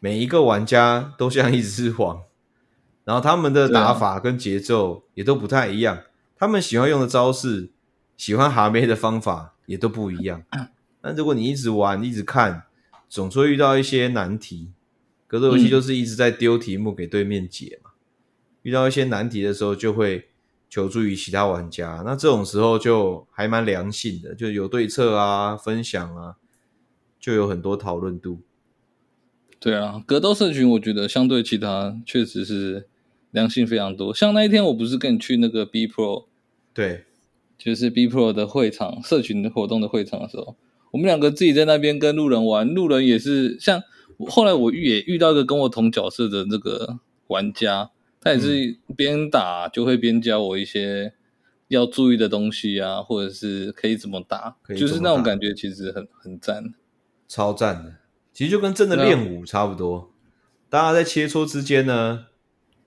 [0.00, 2.22] 每一个玩家都像一只 王，
[3.04, 6.04] 然后他们的打法跟节奏也都不太一样，
[6.36, 7.70] 他们喜欢用的招式、
[8.16, 10.44] 喜欢哈妹的方法也都不一样。
[11.02, 12.64] 那如果你一直玩、一直看，
[13.08, 14.70] 总是会遇到一些难题。
[15.26, 17.90] 格斗游戏就是一直在丢题目给对面解嘛，
[18.62, 20.28] 遇到一些难题的时候就会。
[20.68, 26.34] 求助于其他玩家，那这种时候就还蛮良性的，就有对策啊，分享啊，
[27.20, 28.40] 就有很多讨论度。
[29.60, 32.88] 对啊，格斗社群我觉得相对其他确实是
[33.30, 34.12] 良性非常多。
[34.12, 36.26] 像那一天我不是跟你去那个 B Pro，
[36.74, 37.04] 对，
[37.56, 40.56] 就是 B Pro 的会场，社群的活动的会场的时候，
[40.90, 43.82] 我们两个自己在那边跟路人玩，路人也是像
[44.28, 46.98] 后来我遇也遇到一个跟我同角色的那个
[47.28, 47.92] 玩家。
[48.24, 51.12] 他也是边打就会边教我一些
[51.68, 56.72] 要注意的东西啊，或者是可以怎么打，就是那种感觉，其实很很赞，
[57.28, 57.96] 超赞的。
[58.32, 60.10] 其实就跟真的练武差不多，
[60.70, 62.26] 大家在切磋之间呢，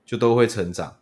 [0.04, 0.97] 就都会成长，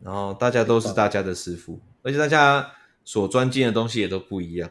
[0.00, 2.70] 然后大家都是大家的师傅，而且大家
[3.04, 4.70] 所专精的东西也都不一样。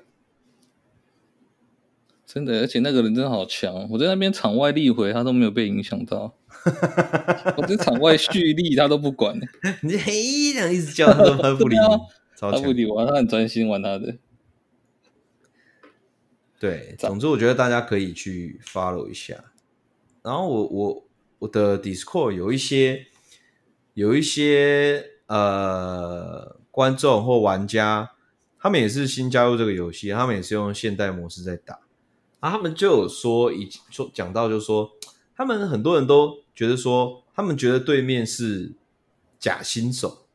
[2.26, 6.34] 真的，而且那个人真的好强，我在那边场外力回他都没有被影响到。
[7.58, 9.40] 我在场外蓄力，他都不管。
[9.84, 11.82] 你嘿，这样一直叫他都他不理你，
[12.40, 14.18] 他不理我，他很专心玩他的。
[16.60, 19.36] 对，总之我觉得大家可以去 follow 一下。
[20.24, 21.08] 然后我我
[21.40, 23.06] 我的 Discord 有一些
[23.94, 28.14] 有一些呃观众或玩家，
[28.60, 31.80] 他们也是新加入这个游戏，他们也是用现代模式在打。
[32.40, 34.90] 啊，他们就有说，已经说讲到，就是说
[35.36, 36.44] 他们很多人都。
[36.56, 38.72] 觉得说，他们觉得对面是
[39.38, 40.26] 假新手，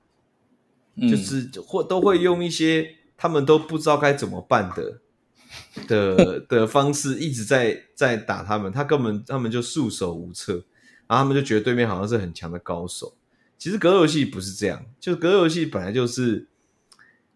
[0.96, 5.00] 嗯、就是或都会用一些他们都不知道该怎么办的
[5.88, 10.64] 的的方式，一直在在打他们，他根本他们就束手无策，
[11.06, 13.14] 然后他们就觉得对面好像是很强的高手。
[13.56, 16.46] 其实格斗游戏不是这样，就是格斗游戏本来就是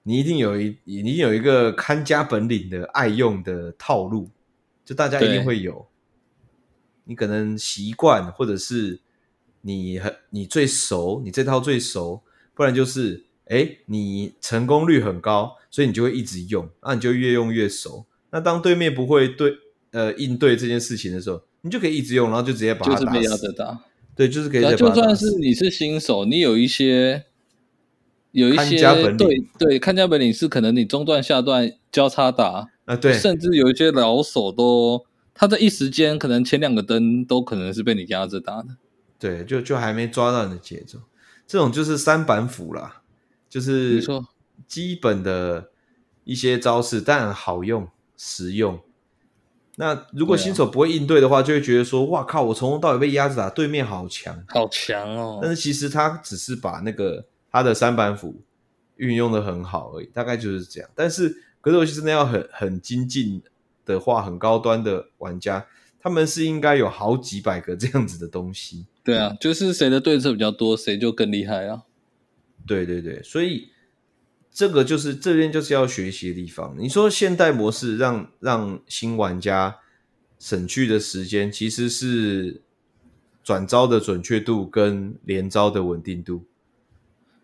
[0.03, 4.31] 你一定有一你有一个看家本领的爱用的套路，
[4.85, 5.87] 就大家一定会有。
[7.05, 9.01] 你可能习惯，或者是
[9.63, 12.23] 你很你最熟，你这套最熟，
[12.55, 18.07] 不然就是哎，你成功率很高，所以你就会一直用，那你就越用越熟。
[18.31, 19.53] 那当对面不会对
[19.93, 23.55] 呃应对这件事情的时候，你就可以一直用，然后就直接把它打死。
[24.17, 24.77] 对，就是可以。
[24.77, 27.25] 就算是你是新手，你有一些
[28.31, 28.79] 有一些
[29.17, 38.69] 对对看家本领是可能你中段下段交叉打啊，对，甚至有一些老手都他在一时间可能前两个灯都可能是被你压着打的，
[39.19, 41.01] 对，就就还没抓到你的节奏，
[41.47, 43.03] 这种就是三板斧啦，
[43.49, 44.03] 就是
[44.67, 45.71] 基本的
[46.23, 48.81] 一些招式，但好用实用。
[49.77, 55.41] 那如果新手不会应对的话，就会觉得说，哇靠，我从头到尾被压着打，对面好强，好强哦。
[55.43, 57.27] 但是其实他只是把那个。
[57.57, 58.43] 他的三板斧
[58.97, 60.91] 运用的很好而已，大概就是这样。
[60.93, 61.29] 但是
[61.61, 63.41] 格斗游戏真的要很很精进
[63.85, 65.67] 的话，很高端的玩家，
[66.01, 68.87] 他们是应该有好几百个这样子的东西。
[69.03, 71.83] 对啊，就是谁的对策比较多，谁就更厉害啊。
[72.67, 73.69] 对对对，所以
[74.51, 76.75] 这个就是这边就是要学习的地方。
[76.79, 79.77] 你说现代模式让让新玩家
[80.39, 82.63] 省去的时间，其实是
[83.43, 86.45] 转招的准确度跟连招的稳定度。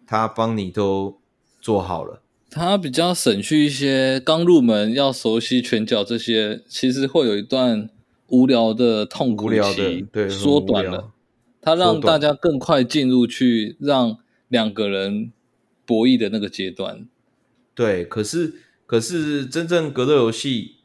[0.07, 1.21] 他帮你都
[1.61, 7.89] 做好了，他比较省去一些刚入门要熟悉拳脚这些，其实会有一段
[8.27, 11.13] 无聊的痛苦期，对，缩短了。
[11.63, 15.31] 它让大家更快进入去让两个人
[15.87, 17.07] 博弈的那个阶段。
[17.75, 20.77] 对，可是可是真正格斗游戏，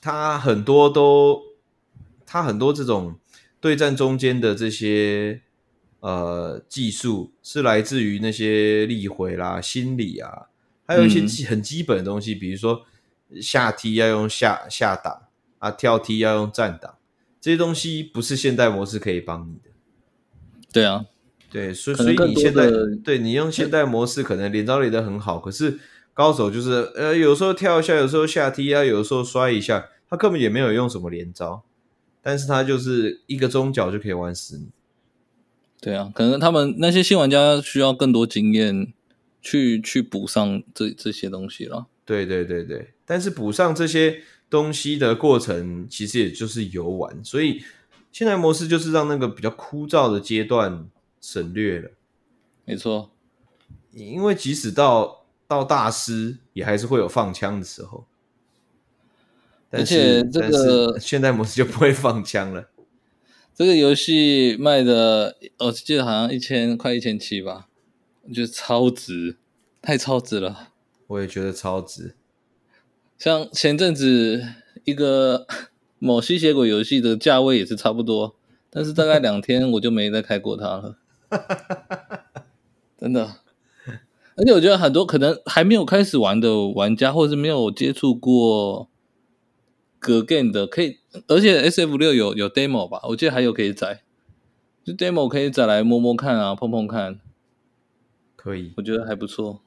[0.00, 1.42] 它很多都，
[2.26, 3.14] 它很多这种
[3.60, 5.42] 对战中间的这些。
[6.00, 10.46] 呃，技术是来自于那些力回啦、心理啊，
[10.86, 12.86] 还有一些基很基本的东西，嗯、比如说
[13.40, 15.24] 下踢要用下下挡
[15.58, 16.96] 啊，跳踢要用站挡，
[17.40, 19.70] 这些东西不是现代模式可以帮你的。
[20.72, 21.04] 对啊，
[21.50, 22.70] 对，所以所以你现在
[23.04, 25.78] 对你用现代模式可能连招连的很好，可是
[26.14, 31.62] 高手就是呃有时候跳一下，有时候下踢啊，有时候摔一下，他根本也没有用什么连招，
[32.22, 34.68] 但是他就是一个中脚就可以玩死你。
[35.80, 38.92] 对啊，可能他们那些新玩家需要更多经验
[39.40, 41.86] 去去补上这这些东西了。
[42.04, 47.62] 对对对对，但是补上这些东西的过程其实也就是游玩，所以
[48.12, 50.86] 现在模式就是让那个比较枯燥的阶段
[51.20, 51.90] 省略了。
[52.64, 53.10] 没错，
[53.92, 58.04] 因为即使到到大师，也还是会有放枪的时候。
[59.70, 62.68] 而且这个现代模式就不会放枪了。
[63.54, 67.68] 这个游戏卖的，我记得好像一千快一千七吧，
[68.22, 69.36] 我觉得超值，
[69.82, 70.70] 太超值了。
[71.08, 72.14] 我也觉得超值。
[73.18, 74.42] 像前阵子
[74.84, 75.46] 一个
[75.98, 78.36] 某吸血鬼游戏的价位也是差不多，
[78.70, 80.96] 但是大概两天我就没再开过它了。
[82.98, 83.36] 真的，
[84.36, 88.88] 而且我觉得很多可能还没有开始玩的玩家，或者是没有接触过。
[90.02, 93.00] 格 game 的可以，而且 S F 六有有 demo 吧？
[93.08, 94.02] 我记得还有可以载，
[94.84, 97.20] 就 demo 可以载来摸摸看啊，碰碰看，
[98.36, 99.60] 可以，我觉得还不错。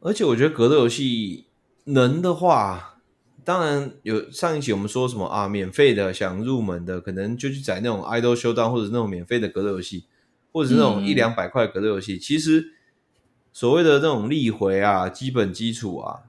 [0.00, 1.46] 而且我觉得格斗游戏
[1.84, 3.00] 能的话，
[3.44, 10.04] 当然有上一期我们说什么啊，免费的想入门的，可能就去载那种 Idol Showdown 或者那种免费的格斗游戏，
[10.52, 12.14] 或者是那种一两百块格斗游戏。
[12.14, 12.74] 嗯、其实
[13.52, 16.24] 所谓的那种立回啊，基本基础啊。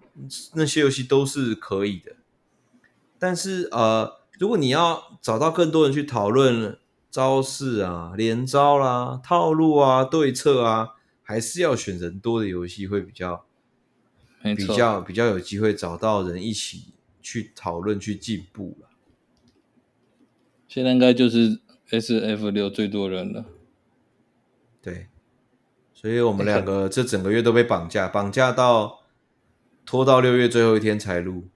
[0.56, 2.12] 那些游戏都是可以的，
[3.20, 6.80] 但是呃，如果你要找到更多人去讨论
[7.12, 13.46] 招式啊、连招啦、套路啊、对策啊，还是要选人多的游戏会比较，
[14.42, 18.88] 比较比较有机会找到人一起去讨论、去进步了。
[20.68, 23.46] 现在应该就是 SF 六最多人了，
[24.82, 25.08] 对，
[25.94, 28.98] 所以我们两个这整个月都被绑架，绑架到。
[29.86, 31.48] 拖到六月最后一天才录，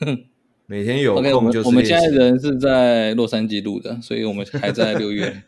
[0.70, 1.64] 每天有空就是。
[1.64, 5.44] Okay, 我们现在人是在洛杉矶录的，所以我们还在六月。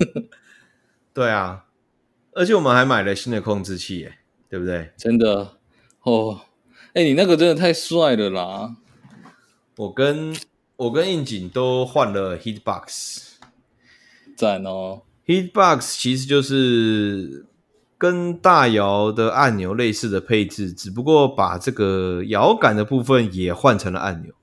[1.14, 1.64] 对啊，
[2.32, 4.18] 而且我们还买了新的控制器，耶，
[4.50, 4.90] 对不对？
[4.98, 5.56] 真的
[6.02, 6.42] 哦，
[6.88, 8.76] 哎、欸，你那个真的太帅了啦！
[9.76, 10.36] 我跟
[10.76, 13.28] 我跟应景都换了 Heatbox，
[14.36, 17.46] 赞哦 Heatbox 其实就是。
[17.96, 24.34] 跟大摇的按钮类似的配置，只不过把这个摇杆的部分也换成了按钮。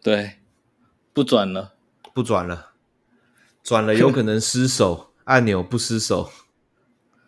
[0.00, 0.34] 对，
[1.12, 1.74] 不转了，
[2.14, 2.70] 不转了，
[3.62, 6.30] 转了有可能失手， 按钮不失手。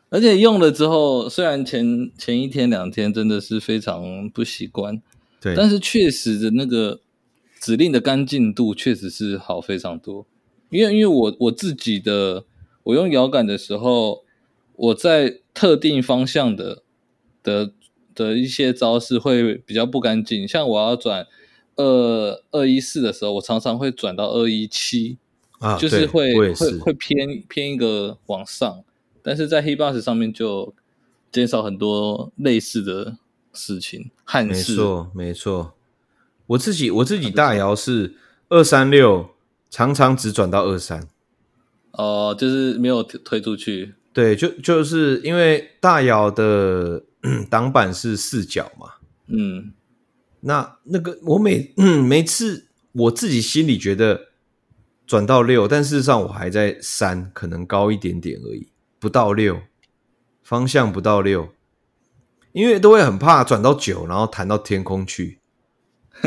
[0.08, 5.02] 而且用了之后，虽然前前一天两天真的是非常不习惯，
[5.40, 7.00] 对，但是确实的那个
[7.58, 10.24] 指令的干净度确实是好非常多。
[10.70, 12.44] 因为因为我我自己的
[12.84, 14.24] 我用摇杆的时候。
[14.80, 16.82] 我在特定方向的
[17.42, 17.72] 的
[18.14, 21.26] 的一些招式会比较不干净，像我要转
[21.76, 25.18] 二二一四的时候，我常常会转到二一七，
[25.58, 28.82] 啊，就是会会会偏偏一个往上，
[29.22, 30.74] 但是在黑 bus 上面就
[31.30, 33.18] 减少很多类似的
[33.52, 34.10] 事情。
[34.24, 35.74] 汉式没错没错，
[36.46, 38.14] 我自己我自己大摇是
[38.48, 39.28] 二三六，
[39.68, 41.06] 常常只转到二三。
[41.92, 43.94] 哦，就是没有推出去。
[44.12, 47.04] 对，就就是因为大姚的
[47.48, 48.88] 挡板是四角嘛。
[49.28, 49.72] 嗯，
[50.40, 51.72] 那那个我每
[52.08, 54.28] 每次我自己心里觉得
[55.06, 59.60] 转到六，但事实上我还在三，可能高一点点而已，不到六，
[60.42, 61.50] 方向不到六，
[62.50, 65.38] 因为都会很怕转到九，然后弹到天空去，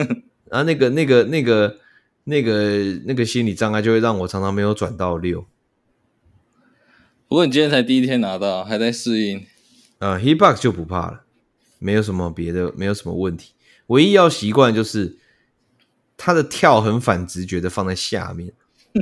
[0.50, 1.78] 然后那个那个那个
[2.24, 5.46] 那个那个心理障碍就会让我常常没有转到六。
[7.34, 9.44] 不过你今天才第一天拿到，还在适应。
[9.98, 11.24] 呃，Hitbox 就不怕了，
[11.80, 13.54] 没有什么别的，没有什么问题。
[13.88, 15.18] 唯一要习惯就是
[16.16, 18.54] 它的跳很反直觉的放在下面。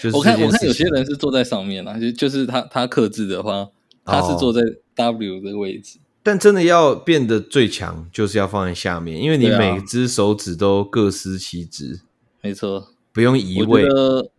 [0.00, 3.68] 就是我看我看有些人是坐在上面啦，就就是他他克制的话，
[4.04, 4.60] 他是坐在
[4.94, 5.98] W 的位置。
[5.98, 12.02] 哦，但真的要变得最强，就是要放在下面，因为你每只手指都各司其职。
[12.02, 12.06] 啊，
[12.42, 13.82] 没错，不用移位。
[13.82, 14.30] 我觉得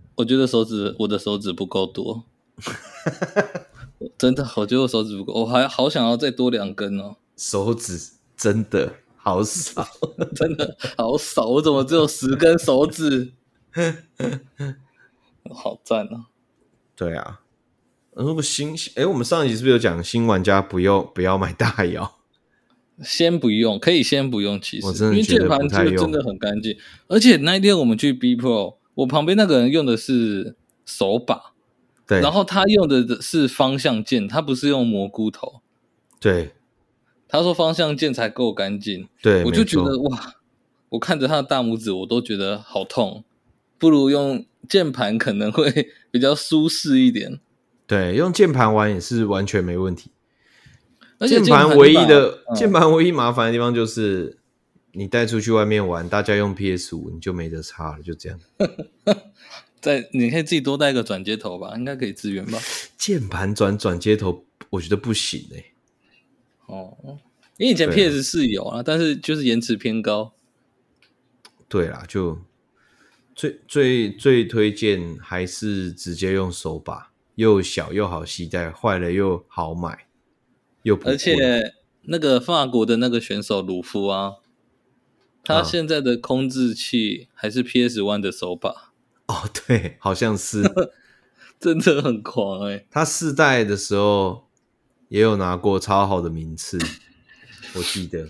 [0.47, 2.23] 手指，我的手指不够多，
[4.17, 7.15] 真的，我觉得我手指不够，我还好想要再多两根哦。
[7.37, 7.99] 手指
[8.35, 9.87] 真的好少，
[10.35, 13.31] 真的 好少，我怎么只有十根手指？
[15.49, 16.25] 好赞哦！
[16.95, 17.41] 对啊，
[18.13, 22.17] 如果新哎，我们上一集是不是有讲新玩家不要不要买大摇？
[23.03, 28.75] 先不用，可以先不用，其实因为键盘就真的很干净，而且那一天我们去 B Pro。
[28.95, 31.53] 我旁边那个人用的是手把，
[32.05, 35.61] 对，然后他用的是方向键，他不是用蘑菇头，
[36.19, 36.51] 对，
[37.27, 40.35] 他说方向键才够干净，对，我就觉得哇，
[40.89, 43.23] 我看着他的大拇指，我都觉得好痛，
[43.77, 47.39] 不如用键盘可能会 比较舒适一点，
[47.87, 50.11] 对，用键盘玩也是完全没问题，
[51.17, 54.37] 而且键盘唯一的键盘唯一麻烦的地方就是。
[54.93, 58.39] 你带出去外面玩，大家用 PS 五，你就没得差了，就这样。
[59.79, 62.59] 在你可以自己多带个转接头吧，应该可以支援吧？
[62.97, 65.65] 键盘转转接头，我觉得不行哎、欸。
[66.67, 66.95] 哦，
[67.57, 70.33] 因为以前 PS 四有啊，但是就是延迟偏高。
[71.67, 72.37] 对啦，就
[73.33, 80.05] 最最最推荐还是直接用手把，又小又好携带，坏了又好买，
[80.83, 81.09] 又不。
[81.09, 81.73] 而且
[82.03, 84.33] 那个法国的那个选手鲁夫啊。
[85.43, 88.91] 他现在的控制器还是 PS One 的手把
[89.27, 90.61] 哦，对，好像是，
[91.59, 92.87] 真的很狂哎、欸！
[92.91, 94.47] 他四代的时候
[95.09, 96.77] 也有拿过超好的名次，
[97.75, 98.29] 我记得。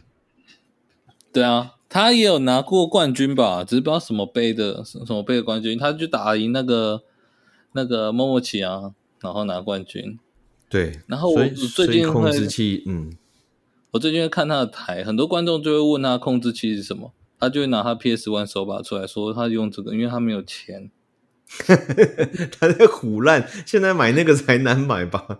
[1.33, 3.63] 对啊，他也有拿过冠军吧？
[3.63, 5.77] 只是不知道什么杯的，什么杯的冠军。
[5.77, 7.03] 他就打赢那个
[7.73, 10.19] 那个莫莫奇啊，然后拿冠军。
[10.69, 13.17] 对，然后我最近控制器，嗯。
[13.91, 20.89] 我最近会看他的台，很多观众就会问他控制器是什么，他就会拿他 PS One 手把出来说他用这个，因为他没有钱。
[21.67, 25.39] 他在唬烂，现在买那个才难买吧？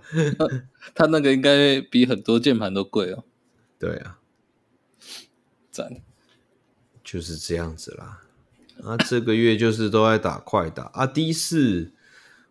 [0.94, 3.24] 他那个应该比很多键盘都贵哦。
[3.80, 4.20] 对啊，
[5.72, 6.02] 赞，
[7.02, 8.24] 就是这样子啦。
[8.84, 11.94] 啊，这个月就是都在打快打啊，D 四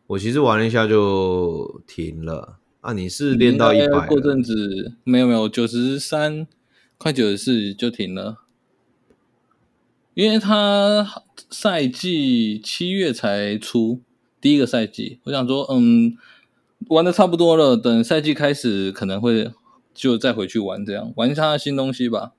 [0.06, 2.56] 我其实玩了一下就停了。
[2.80, 2.94] 啊！
[2.94, 4.06] 你是练到一百？
[4.06, 6.46] 过阵子没有没有，九十三
[6.96, 8.38] 快九十四就停了，
[10.14, 14.00] 因为他赛季七月才出
[14.40, 16.16] 第一个赛季，我想说，嗯，
[16.88, 19.52] 玩的差不多了，等赛季开始可能会
[19.92, 22.32] 就再回去玩，这样玩一下新东西吧。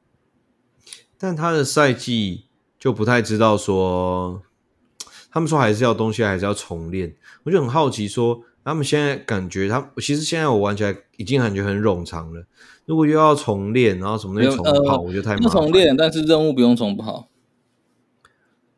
[1.19, 2.45] 但他的赛季
[2.79, 4.41] 就不太知道说，
[5.29, 8.41] 他们说还是要东西，还是要重练，我就很好奇说。
[8.63, 12.45] 他们现在感觉他，他其实现在我玩起来已经感觉很冗长了。
[12.85, 15.51] 如果又要重练，然后什么东西重跑，呃、我觉得太麻烦。
[15.51, 17.29] 重练，但是任务不用重跑。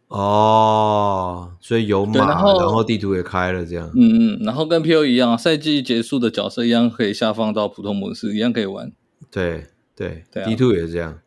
[0.10, 3.90] 哦，所以有马，然后，然后地图也开了，这样。
[3.96, 8.92] 嗯嗯，然后跟 PO 一样，赛季结束的角色一样可以下放到普通模式，一样可以玩。
[9.32, 11.20] 对对对，D two 也是这样。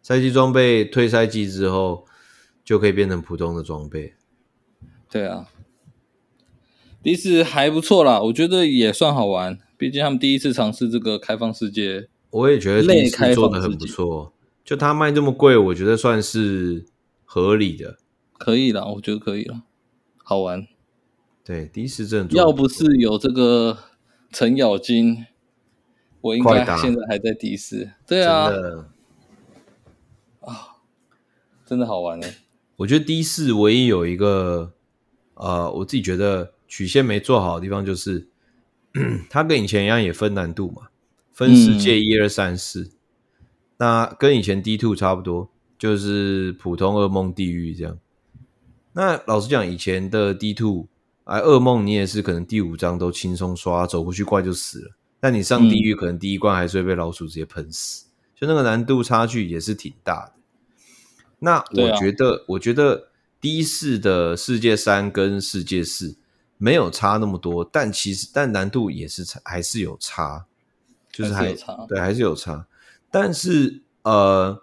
[0.00, 2.04] 赛季装备退赛季之后
[2.64, 4.14] 就可以变成普通的装备。
[5.10, 5.46] 对啊。
[7.02, 9.58] 第一次还不错啦，我觉得也算好玩。
[9.76, 14.32] 毕竟他们第一次尝试这个开放世界，我也觉得第一次做的很不错。
[14.64, 16.84] 就他卖这么贵，我觉得算是
[17.24, 17.96] 合理的。
[18.36, 19.62] 可以啦，我觉得可以了，
[20.22, 20.66] 好玩。
[21.44, 23.78] 对，第一次真的要不是有这个
[24.30, 25.24] 程咬金，
[26.20, 27.90] 我应该现在还在第四。
[28.06, 28.88] 对啊，真的，
[30.40, 30.68] 啊，
[31.64, 32.34] 真的好玩哎！
[32.76, 34.72] 我觉得 D 四唯一有一个
[35.34, 38.28] 呃，我自己觉得曲线没做好的地方就是，
[39.28, 40.88] 它跟以前一样也分难度嘛，
[41.32, 42.90] 分世界一二三四，
[43.78, 47.98] 那跟以前 D two 差不多，就是普通、噩梦、地狱这样。
[48.92, 50.86] 那老实讲，以前的 D two，
[51.24, 54.90] 哎，噩梦你也是可能第五章都轻松刷，走过去怪就死了。
[55.20, 60.32] 但你上地狱，可能第一关还是会被老鼠直接喷死，嗯、就那个难度差距也是挺大的。
[61.40, 63.08] 那我觉得，啊、我觉得
[63.40, 66.16] D 四的世界三跟世界四
[66.58, 70.44] 没有差那么多，但其实但难度也是差，还是有差，
[71.10, 72.66] 就是还，还有差，对，还是有差。
[73.10, 74.62] 但是呃，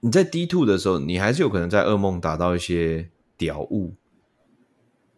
[0.00, 3.94] 你在 D two 的时候，你还是有可能在噩梦打到一些屌物，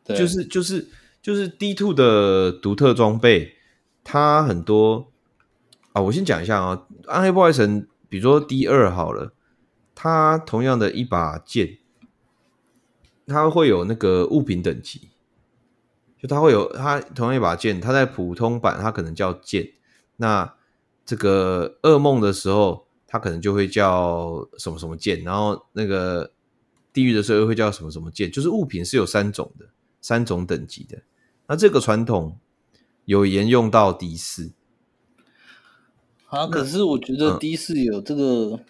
[0.05, 0.89] 对就是就是
[1.20, 3.57] 就是 D two 的独特装备，
[4.05, 5.11] 它很多
[5.93, 6.03] 啊。
[6.03, 9.33] 我先讲一下啊，暗黑破坏神，比如说 D 二好了。
[10.03, 11.76] 它同样的一把剑，
[13.26, 15.10] 它会有那个物品等级，
[16.21, 19.73] 就它会有它同样一把剑，它在普通版它可能叫剑，
[20.16, 20.55] 那
[21.07, 26.33] 这个噩梦的时候，它可能就会叫什么什么剑，然后那个
[26.93, 29.66] 地狱的时候又会叫什么什么剑，就是物品是有三种的，
[30.01, 31.03] 三种等级的。
[31.47, 32.39] 那这个传统
[33.07, 34.53] 有沿用到 D 四，
[36.27, 38.23] 啊，可是我觉得 D 四有这个。
[38.23, 38.64] 嗯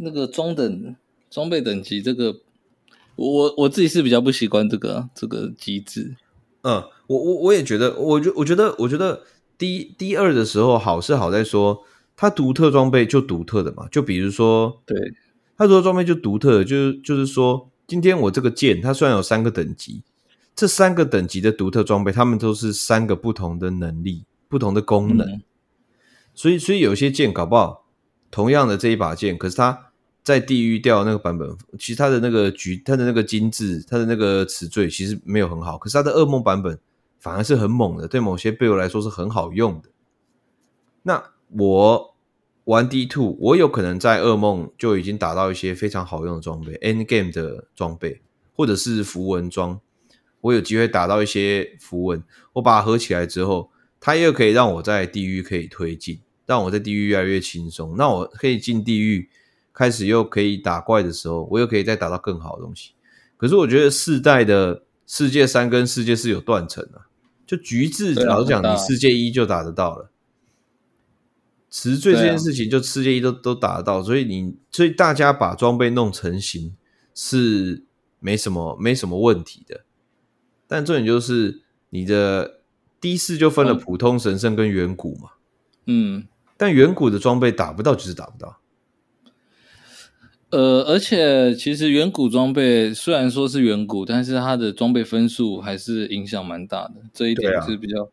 [0.00, 0.94] 那个中等
[1.28, 2.40] 装备等级，这个
[3.18, 6.14] 我我自己是比较不习惯这个这个机制。
[6.62, 9.22] 嗯，我我我也觉得，我觉我觉得我觉得
[9.56, 11.82] 第第二的时候好是好在说，
[12.16, 14.96] 它独特装备就独特的嘛，就比如说，对，
[15.56, 20.04] 它独特装备就独特的，就是就是说，今天我这个剑它虽然有三个等级，
[20.54, 25.42] 这三个等级的独特装备，它们都是三个不同的能力、不同的功能，嗯、
[26.34, 27.84] 所以所以有些剑搞不好
[28.30, 29.86] 同样的这一把剑，可是它。
[30.28, 35.78] 在地狱掉那个版本，其实它的那个局，它的那个精致，它的那个词缀其实没有很好。
[35.78, 36.78] 可是它的噩梦版本
[37.18, 39.88] 反而是很猛的，对某些 build 来说是很好用的。
[41.04, 41.24] 那
[41.56, 42.14] 我
[42.64, 48.20] 玩 D Two，我有可能在噩梦就已经打到一些非常好用的装备，end game 的装备，
[48.54, 49.80] 或者是符文装，
[50.42, 52.22] 我有机会打到一些符文，
[52.52, 57.96] 我把它合起来之后，它又可以让我在地狱可以推进，让我在地狱越来越轻松。
[57.96, 59.30] 那我可以进地狱。
[59.78, 62.94] 开始又可以打怪的时候，我又可以再打到更好的东西。
[63.36, 67.06] 可是我觉得世代的世界三跟世界四有断层啊，
[67.46, 70.10] 就橘子老实讲，你世界一就打得到了，
[71.70, 76.74] 词缀这件事情就世界一都都打得到，所以你所以大家把装备弄成型
[77.14, 77.84] 是
[78.18, 79.82] 没什么没什么问题的。
[80.66, 82.62] 但重点就是你的
[83.00, 85.30] D 四就分了普通、神圣跟远古嘛，
[85.86, 86.26] 嗯，
[86.56, 88.58] 但远古的装备打不到就是打不到。
[90.50, 96.94] 呃，而且其实远古装备虽然说是远古，但是它的装备分数还是影响蛮大的。
[97.12, 98.08] 这一点是比较，啊、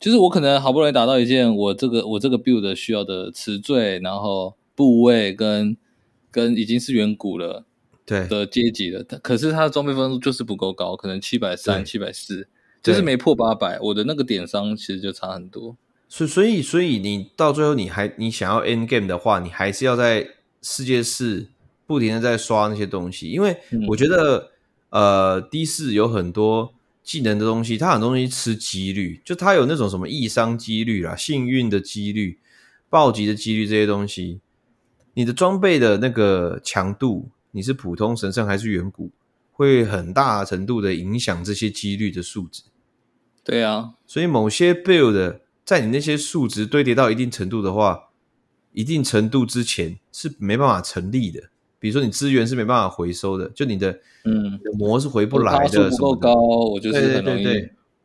[0.00, 5.76] 就是我可能好不容易打到一件我这个我这个 build 需要的词缀，然后部位跟
[6.32, 7.64] 跟已经是远古了
[8.04, 12.48] 对的阶级了，对可是它的装备分数就是不够高，可能七百三、七百四，
[12.82, 13.78] 就是没破八百。
[13.80, 15.76] 我的那个点伤其实就差很多。
[16.08, 20.30] 所所以所以你到最后你还你想要 end game 的话，你还是要在
[20.60, 21.46] 世界四。
[21.86, 23.56] 不停的在刷那些东西，因为
[23.88, 24.50] 我觉得，
[24.90, 32.40] 嗯、呃，D 四有很多技能的东西，它很多东西吃几率，就它有那种什么易伤几率啦、幸运的几率、
[32.90, 34.40] 暴击的几率这些东西，
[35.14, 39.12] 你的装备的那个强度，你是普通、神圣还是远古，
[39.52, 42.64] 会很大程度的影响这些几率的数值。
[43.44, 48.08] 对啊，所以某些 build 在你那些数值堆叠到一定程度的话，
[48.72, 51.50] 一定程度之前是没办法成立的。
[51.86, 54.58] 比如说你资源是没办法回收的，就你的嗯。
[54.76, 57.44] 膜是回不来的，不够高，我就是很容易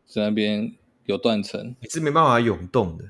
[0.06, 0.72] 在那边
[1.08, 3.06] 有断层，你是没办法涌动的。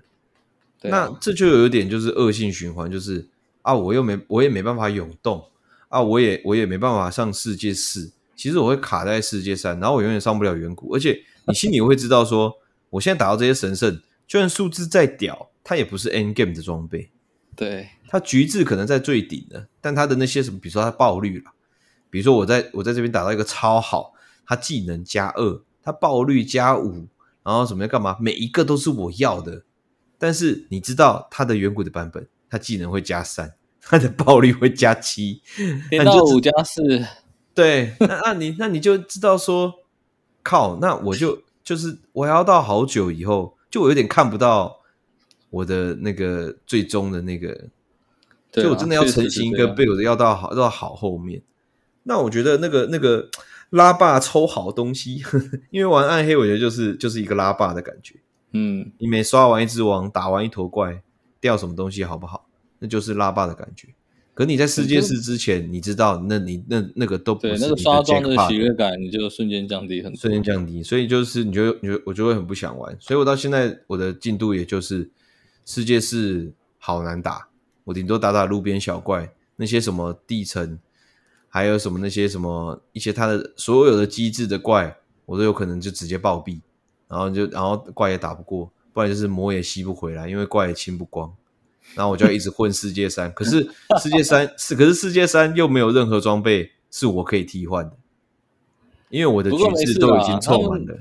[0.90, 3.28] 那这就有点就是恶性循环，就是
[3.64, 5.44] 啊，我又没我也没办法涌动
[5.90, 12.56] 啊，我也我也没办法上世界四，其实我会卡在世界三，然后我永远上不了远古，而且你心里会知道说，
[12.92, 17.11] 我现在打到这些神圣，就算数字再屌，它也不是 end game 的装备。
[17.56, 21.52] 对，它橘子可能在最顶的，但它的那些什么，比如说它爆率了，
[22.10, 24.14] 比如说我在我在这边打到一个超好，
[24.46, 27.08] 它技能加二，它爆率加五，
[27.44, 29.64] 然后什么要干嘛，每一个都是我要的。
[30.18, 35.42] 但是你知道它的远古的版本，它技能会加三，它的爆率会加七，
[35.90, 37.06] 变到五加四。
[37.54, 39.74] 对，那那你那你就知道说，
[40.42, 44.81] 靠，那我就就是我要到好久以后，就我有点看不到。
[45.52, 47.68] 我的那个最终的那个，
[48.52, 51.44] 就我真的要成型一个 build，要到好到好后面。
[52.04, 53.30] 那我觉得那个那个
[53.70, 58.16] 拉霸抽好东西，呵 呵因为玩暗黑，我觉得就是就是一个拉霸的感觉。
[58.54, 61.04] 嗯，你每刷完一只王，打完一头怪，
[61.40, 62.48] 掉什么东西好不好？
[62.80, 63.90] 那就是拉霸的感觉。
[64.34, 70.82] 可你在世界四之前，你知道，那你那那个都不是对那个刷装的喜悦感，你就瞬间降低很多，瞬间降低。
[70.82, 72.96] 所以就是你就你就我就会很不想玩。
[73.00, 75.08] 所以我到现在我的进度也就是
[75.66, 77.48] 世界四好难打，
[77.84, 80.80] 我顶多打打路边小怪，那些什么地层，
[81.48, 86.60] 还有什么那些什么一些它的所有的机制的怪，我都有可能就直接暴毙，
[87.08, 91.34] 然后就然后怪也打不过，不然就是魔也吸不回来，因为怪也清不光。
[91.96, 93.70] 然后我就要一直混世界三，可是
[94.02, 97.98] 世界三 是，可是世界三又没有任何装备是我可以替换的，
[99.10, 101.00] 因为我的局势都已经凑满了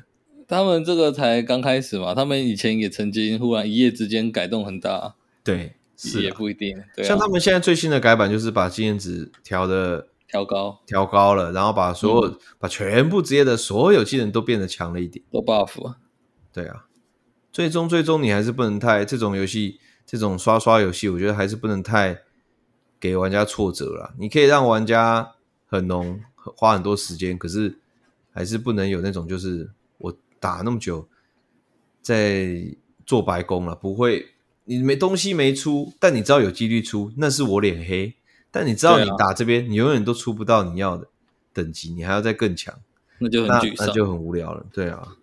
[0.51, 0.64] 他。
[0.64, 6.82] 们这个才刚开始嘛，他们以前也曾经忽然一夜之间改动很大，对，是也不一定。
[6.94, 15.96] 对啊，像他们现在最新的改版就是把经验值调的调高，调高了，然后把所有、嗯、把全部职业的所有技能都变得强了一点，都 buff 啊。
[16.53, 16.86] 对啊，
[17.53, 19.78] 最终最终你还是不能太这种游戏。
[20.07, 22.18] 这种刷刷游戏，我觉得还是不能太
[22.98, 24.12] 给玩家挫折了。
[24.18, 25.34] 你可以让玩家
[25.68, 27.78] 很浓，花很多时间，可是
[28.32, 31.09] 还是不能有那种就是我打那么久
[32.03, 32.74] 在
[33.07, 33.76] 做白工了。
[33.76, 34.30] 不会，
[34.64, 38.14] 你没东西没出，但你知道有几率出，那是我脸黑。
[38.51, 41.07] 但你知道你打这边，你永远都出不到你要的
[41.53, 42.74] 等级，你还要再更强，
[43.20, 44.66] 那就很沮丧，那就很无聊了。
[44.72, 45.16] 对啊。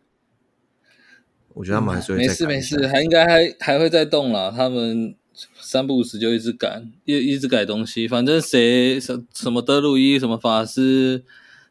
[1.53, 4.51] 我觉得他们还是会没事没事，还应该还还会再动了。
[4.51, 5.15] 他们
[5.59, 8.07] 三不五时就一直改，一一直改东西。
[8.07, 11.23] 反正谁什什么德鲁伊，什么法师、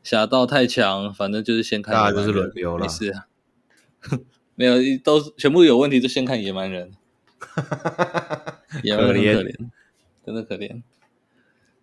[0.02, 1.94] 侠盗太强，反正就是先看。
[1.94, 2.84] 大家就是轮流了。
[2.84, 3.14] 没事，
[4.54, 6.92] 没有都全部有问题就先看野蛮人。
[8.82, 9.54] 野蛮人可怜，
[10.24, 10.82] 真的可怜。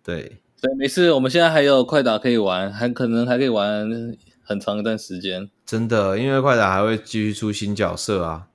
[0.02, 4.16] 对，所以没事，我们现在还有快打可以玩，还可能还可以玩。
[4.46, 8.48] 很长一段时间，真的，因为快打还会继续出新角色啊。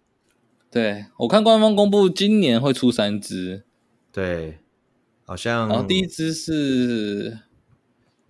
[0.69, 3.63] 对，我看官方公布，今年会出三只。
[4.11, 4.59] 对，
[5.25, 5.67] 好像。
[5.67, 7.39] 然后第一只是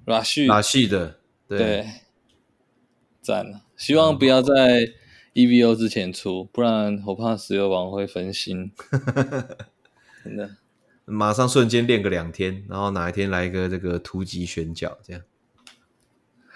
[0.05, 1.17] 拉旭，拉旭的，
[1.49, 1.85] 对，
[3.21, 3.63] 赞了。
[3.75, 4.53] 希望不要在
[5.39, 8.71] EVO 之前出，不然我怕石油王会分心。
[10.23, 10.57] 真的，
[11.05, 15.21] 马上瞬间练个两天，然后哪一天来一个这个突击选角，这样。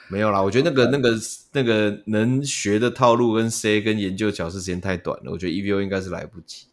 [0.10, 1.18] 没有啦，我觉得那个、那个、
[1.54, 6.68] 那个能学的套路跟 C 跟研究角色时间太短了，我觉得 EVO 应该是来不及。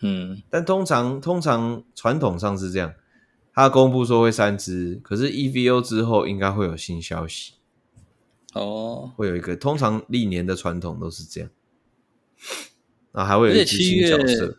[0.00, 2.92] 嗯，但通常通常传统上是这样，
[3.54, 7.54] 他公布说会三只，可是 EVO 之后应该会有新消息。
[8.54, 11.50] 哦，会有一个，通常历年的传统都是这样。
[13.12, 14.58] 然后还会有一只新角色，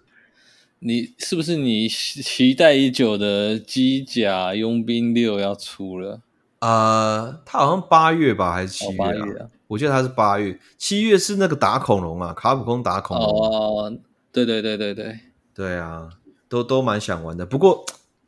[0.79, 6.21] 你是不是你期待已久的机甲佣兵六要出了？
[6.59, 9.09] 呃，他好像八月吧，还是七月啊？
[9.09, 13.27] 哦、月啊，我记得他是八月，七月是那个打恐龙啊，卡普空打恐龙。
[13.27, 13.97] 哦，
[14.31, 15.19] 对对对对对，
[15.53, 16.09] 对啊，
[16.47, 17.45] 都都蛮想玩的。
[17.45, 17.85] 不过，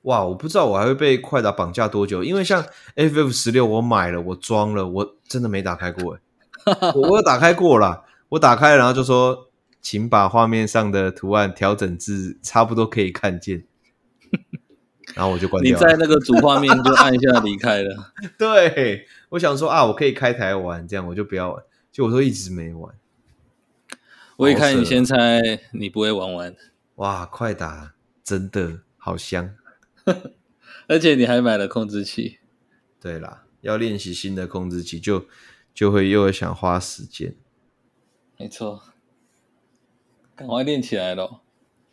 [0.07, 6.19] 哇，我不知道我还会被快打绑架多久，因为像 FF 十六，我买了，我装了，我真的没打开过诶
[6.95, 9.49] 我我有打开过啦，我打开然后就说，
[9.81, 13.65] 请把画面上的图案调整至差不多可以看见。
[15.15, 15.85] 然后我就关掉了。
[15.85, 18.13] 你在那个主画面就按下离开了。
[18.37, 21.63] 对，我想说啊，我可以开台玩，这样我就不要玩。
[21.91, 22.93] 就我说一直没玩。
[24.37, 25.41] 我一看你先猜，
[25.73, 26.55] 你不会玩完。
[26.95, 27.93] 哇，快打
[28.23, 29.55] 真的好香，
[30.87, 32.39] 而且你还买了控制器。
[32.99, 35.25] 对啦，要练习新的控制器，就
[35.73, 37.35] 就会又想花时间。
[38.37, 38.81] 没错，
[40.35, 41.41] 赶快练起来咯。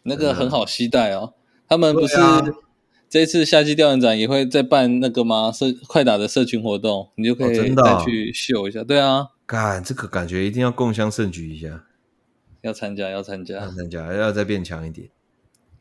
[0.04, 1.34] 那个很好期待哦。
[1.68, 2.16] 他们不是。
[3.06, 5.52] 这次夏季调研展也会再办那个吗？
[5.52, 8.80] 社快打的社群活动，你就可以再去秀一下。
[8.80, 11.84] 哦哦、对啊，干这个感觉一定要共襄盛举一下，
[12.62, 15.10] 要参加，要参加，要参加，要再变强一点。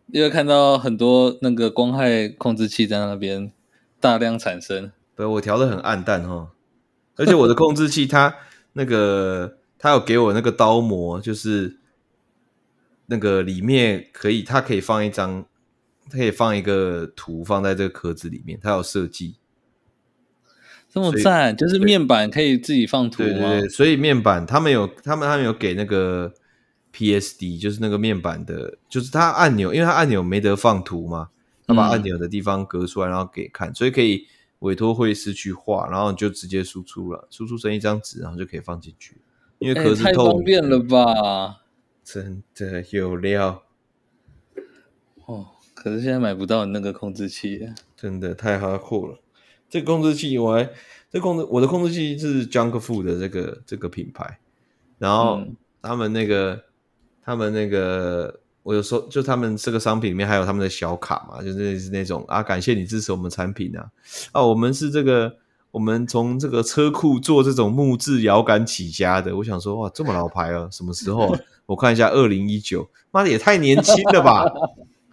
[0.07, 3.51] 因为看到很多那个光害控制器在那边
[3.99, 6.51] 大量产生，对，我调的很暗淡哈，
[7.15, 8.35] 而且我的控制器它
[8.73, 11.77] 那个 它有给我那个刀模，就是
[13.07, 15.45] 那个里面可以，它可以放一张。
[16.11, 19.37] 它可以放一个图放在这个壳子里面，它有设计，
[20.93, 23.29] 这么赞，就是面板可以自己放图吗？
[23.29, 26.33] 对对对，所以面板他们有，他们他们有给那个
[26.93, 31.29] PSD，就是那个面板的，就是它按钮，因为它按钮没得放图嘛，
[31.65, 34.27] 它把按钮的地方隔出来，然后给看，嗯、所以可以
[34.59, 39.17] 委托会师去画，然后你就直接输出了，输出成一张纸，然后就可以放进去，
[39.59, 41.63] 因为壳子透、欸、太方便了吧？
[42.03, 43.63] 真的有料
[45.25, 45.47] 哦。
[45.73, 47.67] 可是现在买不到你那个控制器，
[47.97, 49.19] 真的太哈酷了。
[49.69, 50.69] 这个控制器我还
[51.11, 54.39] 这控制我的控制器是 Junkfood 的这个这个品牌，
[54.97, 55.45] 然后
[55.81, 56.61] 他们那个、嗯、
[57.25, 63.87] 他们那个我有时候就他们这个商品里面还有他们的小卡嘛，就是那种啊，感谢你支持我们产品啊
[64.31, 65.37] 啊，我们是这个。
[65.73, 71.39] 我们从这个车库做这种木质摇杆起家的，我想说哇，这么老牌啊，什么时候啊？
[71.65, 74.45] 我看一下，二零一九，妈的也太年轻了吧，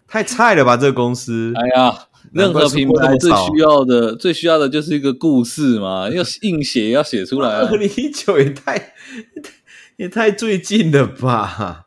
[0.07, 1.55] 太菜了吧，这个公司。
[1.57, 1.99] 哎呀，
[2.31, 7.67] 任何品牌最需要的，最需要的就是一个故事嘛，要硬写要写出来啊。
[7.71, 8.93] 二零一九也太
[9.97, 11.87] 也太最近了吧？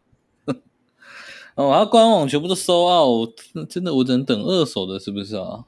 [1.55, 3.27] 哦，它官网全部都收奥，
[3.69, 5.65] 真的我只能等二手的，是不是啊？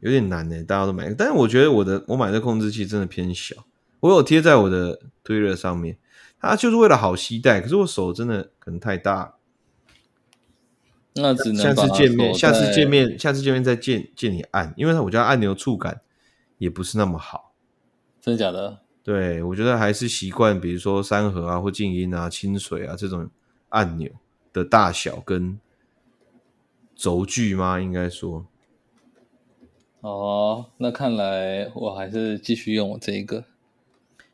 [0.00, 3.54] 有点难呢，大家都买，但是我觉得我的我买的控制器真的偏小，
[4.00, 5.96] 我有贴在我的推热上面，
[6.40, 9.34] 它就是为了好携带，可是我手真的可能太大，
[11.14, 16.00] 那只能下次见面，下次见面，下次见面再见见你按，因为我觉得按钮触感
[16.58, 17.52] 也不是那么好，
[18.20, 18.80] 真的假的？
[19.04, 23.30] 对，我觉得还是习惯，比如说三合啊或静音啊、清水啊这种
[23.68, 24.10] 按钮
[24.52, 25.58] 的大小跟
[26.94, 27.80] 轴距吗？
[27.80, 28.46] 应该说。
[30.00, 33.44] 哦，那看来我还是继续用我这一个。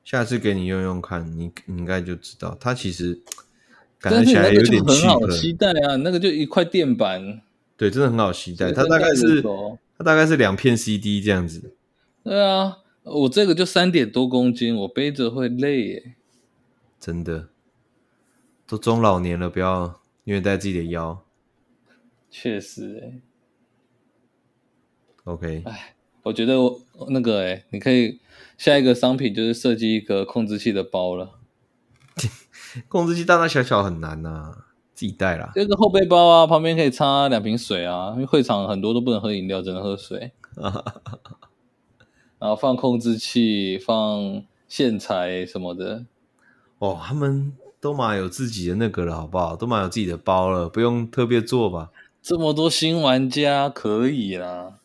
[0.02, 3.20] 下次给你用用看，你你应该就知道，它其实
[4.00, 5.96] 感觉起来有点很好期待啊。
[5.96, 7.42] 那个就一块垫板，
[7.76, 8.72] 对，真的很好期待。
[8.72, 11.74] 它大概是它大概是两片 CD 这样子。
[12.24, 16.14] 对啊，我这个就三点多公斤，我背着会累耶。
[16.98, 17.48] 真的，
[18.66, 21.24] 都中老年了，不要虐待自己的腰。
[22.30, 23.22] 确实哎。
[25.24, 28.20] OK，哎，我觉得我那个哎，你可以
[28.58, 31.38] 下一个商品就是设计一个控制器的包了。
[32.88, 35.50] 控制器大大小小很难呐、啊，自己带啦。
[35.54, 40.32] 这个后背包啊，旁边可以插两瓶水啊，因为会场很多都不能喝饮料，只能喝水。
[42.38, 46.04] 然后放控制器，放线材什么的。
[46.80, 49.54] 哦，他们都马有自己的那个了，好不好？
[49.54, 51.90] 都马有自己的包了，不用特别做吧？
[52.20, 54.78] 这么多新玩家可以啦。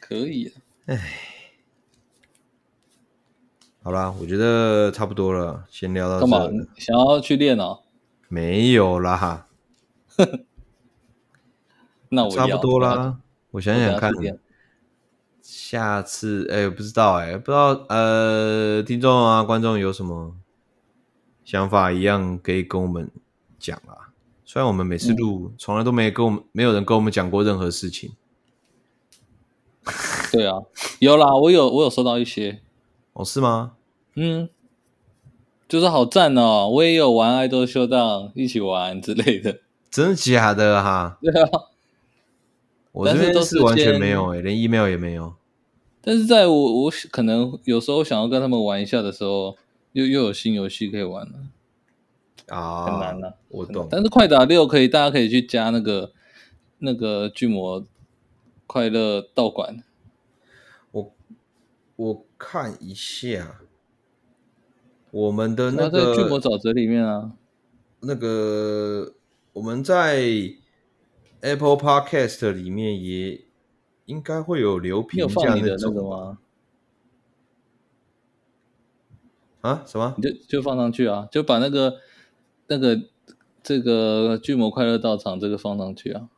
[0.00, 0.98] 可以、啊，哎，
[3.82, 6.26] 好啦，我觉得差不多了，先聊到这。
[6.26, 6.66] 干嘛？
[6.76, 7.80] 想要去练哦？
[8.28, 9.46] 没有啦，
[12.10, 13.18] 那我差不多啦。
[13.52, 14.10] 我想想看，
[15.40, 20.34] 下次哎，不知道哎，不知道呃，听众啊，观众有什么
[21.52, 23.10] 想法，一样可以跟我们
[23.58, 24.08] 讲啊。
[24.42, 28.12] 虽然我们每次录，嗯、从来都没跟我们没有人跟我们讲过任何事情。
[30.32, 30.62] 对啊，
[30.98, 32.62] 有啦，我有我有收到一些，
[33.12, 33.72] 哦，是吗？
[34.14, 34.48] 嗯，
[35.68, 39.58] 就是好赞哦，我也有玩爱豆秀档，一起玩之类的，
[39.90, 41.18] 真的假的哈？
[41.20, 41.50] 对啊，
[42.92, 45.34] 我这边都是完全没有诶，连 email 也没有。
[46.00, 49.58] 但是在我我可能有时候想要跟他们玩一下的时候，
[49.92, 51.38] 又又有新游戏可以玩了
[52.48, 53.88] 啊，很难啊，我懂。
[53.90, 56.12] 但是快打六可以，大家可以去加那个
[56.78, 57.86] 那个巨魔。
[58.64, 59.82] 快乐道馆，
[60.92, 61.12] 我
[61.94, 63.60] 我看一下，
[65.10, 67.32] 我们的那个巨魔沼泽里面啊，
[68.00, 69.12] 那个
[69.52, 70.22] 我们在
[71.42, 73.42] Apple Podcast 里面也
[74.06, 76.38] 应该会有留评价的那个吗？
[79.62, 79.82] 啊？
[79.86, 80.14] 什么？
[80.18, 81.96] 你就就放上去啊，就把那个
[82.68, 83.00] 那个
[83.62, 86.28] 这个巨魔快乐道场这个放上去啊，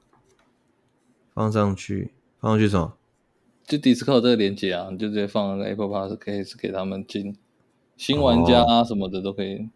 [1.35, 2.13] 放上去。
[2.41, 2.97] 放上去什么？
[3.67, 7.39] 就 Discord 这个连接啊，你就直接放那个 Apple Podcast 给他们进，
[7.97, 9.71] 新玩家啊什么的都可以。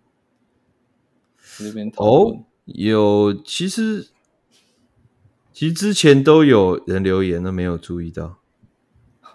[1.57, 4.09] 这边哦，有，其实
[5.55, 8.37] 其实之前都有人留言都没有注意到。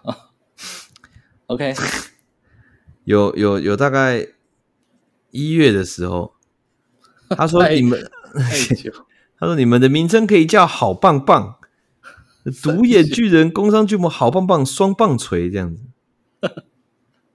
[1.48, 1.74] OK，
[3.06, 4.28] 有有有，大概
[5.32, 6.34] 一月的时候，
[7.30, 8.12] 他说你们，
[9.40, 11.56] 他说你们的名称可以叫好棒棒。
[12.62, 15.86] 独眼巨人、工商巨魔、好棒棒、双棒锤这样子，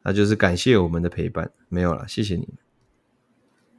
[0.02, 1.50] 那就是感谢我们的陪伴。
[1.70, 2.46] 没有了，谢谢你，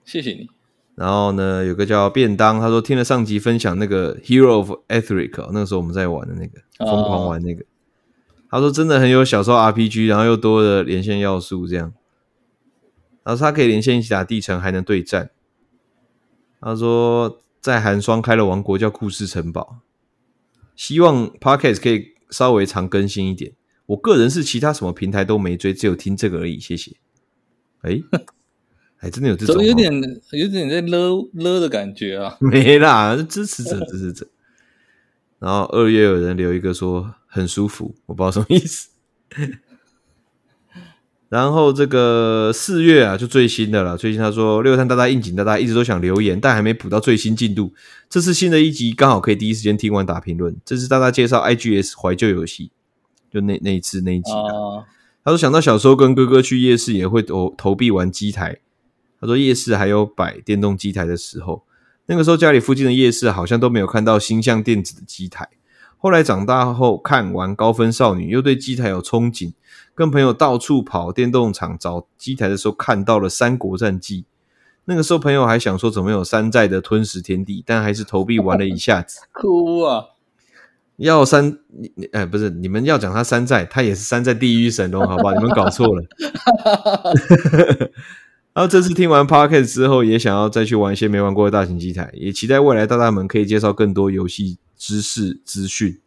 [0.04, 0.50] 谢谢你。
[0.96, 7.64] 然后呢，有个叫便当，他说听了上集分享那个 Hero of Etheric，那个时候我们在玩的那个疯狂玩那个，
[8.50, 11.94] 他说真的很有小时候 RPG，然后又多了连线要素这样。
[13.24, 15.30] 他说他可以连线一起打地城，还能对战。
[16.60, 19.78] 他说在寒霜开了王国叫故事城堡。
[20.76, 23.52] 希望 Podcast 可以稍微常更新一点。
[23.88, 26.60] 我个人是其他什么平台都没追，只有听这个而已。
[26.60, 26.96] 谢谢。
[27.82, 28.02] 哎，
[28.96, 29.94] 还真的有这种，有点
[30.32, 32.38] 有点在勒勒的感觉啊。
[32.40, 34.28] 没啦，支持者支持者。
[35.38, 38.90] 然后二月有人留一个说很舒服，我不知道什么意思。
[41.30, 43.96] 然后这个四月啊，就最新的了。
[43.96, 47.72] 最近他说六三大大应景大大一直都想留言，但还没补到最新进度。
[48.10, 50.56] 这次新的一集刚好可以第一时间听完打评论。
[50.66, 52.72] 这次大大介绍 IGS 怀旧游戏，
[53.32, 54.42] 就那那一次那一集啊。
[54.52, 54.84] Uh...
[55.24, 58.58] 他说想到小时候跟哥哥去夜市也会投投币玩机台。
[59.22, 61.64] 他说夜市还有摆电动机台的时候，
[62.08, 65.48] 那个时候家里附近的夜市好像都没有看到星象电子的机台。
[66.00, 69.54] 后来长大后看完高分少女，又对机台有憧憬。
[69.94, 74.22] 跟朋友到处跑电动场找机台的时候，看到了《三国战记》。
[74.86, 79.20] 那个时候朋友还想说怎么有山寨的《吞食天地》，但还是投币玩了一下子。
[79.34, 80.06] 哭啊！
[80.96, 81.60] 要山，
[82.12, 85.34] 哎，不是你们要讲他山寨，他也是山寨地狱神龙，好不好？
[85.34, 86.04] 你们搞错了。
[88.54, 96.00] 然后这次听完 Podcast 之后，也想要再去玩一些没玩过的大型机台，也期待未来大大们可以介绍更多游戏知识资讯。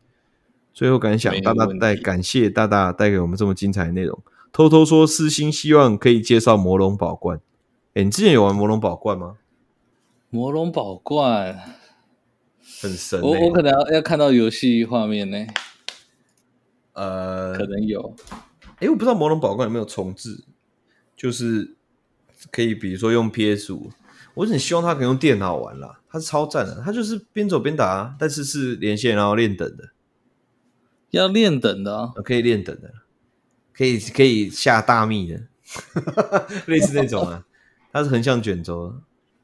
[0.74, 4.18] 最后感想，大大带感谢大大带给我们这么精彩的内容。
[4.50, 7.40] 偷偷说，私心希望可以介绍魔龙宝冠。
[7.94, 9.36] 哎，你之前有玩魔龙宝冠吗？
[10.30, 11.76] 魔龙宝冠
[12.80, 15.46] 很神、欸，我我可能要要看到游戏画面呢。
[16.94, 18.16] 呃，可能有。
[18.80, 20.44] 哎，我不知道魔龙宝冠有没有重置，
[21.14, 21.76] 就是
[22.50, 23.90] 可以，比如说用 PS 五，
[24.34, 26.00] 我很希望他可以用电脑玩啦。
[26.08, 29.90] 他是超赞的，他就是边走边打，但是是连线然后练等的。
[31.10, 32.92] 要练等的啊，可以练等的，
[33.72, 35.42] 可以可以下大密的，
[36.66, 37.46] 类似那种啊。
[37.92, 38.94] 它是横向卷轴，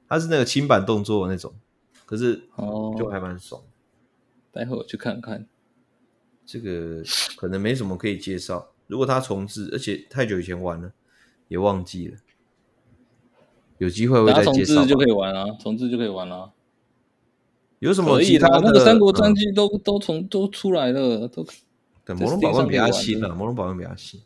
[0.09, 1.55] 它是那个轻板动作的那种，
[2.07, 3.63] 可是哦，就还蛮爽。
[4.51, 5.47] 待会我去看看，
[6.47, 7.03] 这个
[7.37, 8.73] 可能没什么可以介绍。
[8.87, 10.93] 如果他重置，而且太久以前玩了，
[11.49, 12.17] 也忘记了。
[13.79, 16.51] 有机会会再介绍，重置就可以玩啊，重置就可以玩啊。
[17.79, 18.61] 有什么其他的？
[18.65, 21.47] 那个三国战记都、嗯、都从都出来了，都。
[22.05, 24.21] 对，魔龙宝冠比较新了，魔龙宝冠比较新。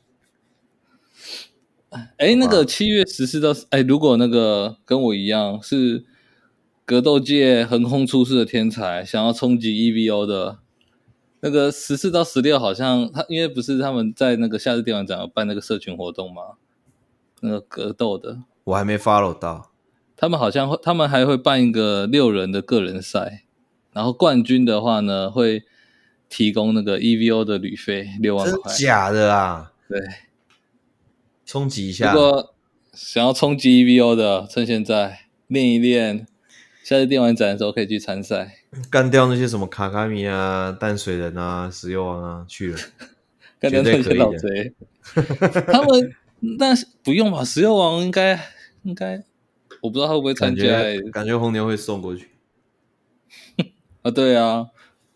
[2.16, 6.04] 哎，那个七月十四到哎，如果那个跟我一样是
[6.86, 10.60] 格斗界横空出世的天才，想要冲击 EVO 的，
[11.40, 16.42] 那个十四到十六好像他因为不是他们在那个夏日电玩展有办那个社群活动吗？
[17.40, 19.70] 那个格斗的，我还没 follow 到。
[20.16, 23.42] 他们好像会，他们还会办一个六人的个人赛，
[23.92, 25.64] 然后冠军的话呢，会
[26.28, 28.72] 提供那个 EVO 的旅费六万块。
[28.72, 29.72] 真假的啊？
[29.88, 29.98] 对，
[31.44, 32.12] 冲击一下。
[32.12, 32.54] 如果
[32.92, 36.26] 想要冲击 EVO 的，趁现在练一练，
[36.84, 38.58] 下次电玩展的时候可以去参赛，
[38.88, 42.78] 干掉那些什么卡卡米啊、淡水人啊、石油王啊去了，
[43.58, 44.72] 干掉那些老贼。
[45.72, 46.14] 他们
[46.58, 47.44] 但是不用吧？
[47.44, 48.38] 石油王应该
[48.82, 49.24] 应该。
[49.80, 52.28] 我不知道他会不会参加，欸，感觉红牛会送过去
[54.02, 54.10] 啊？
[54.10, 54.68] 对啊，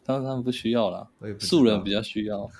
[0.05, 1.09] 但是他们不需要啦，
[1.39, 2.51] 素人比较需要。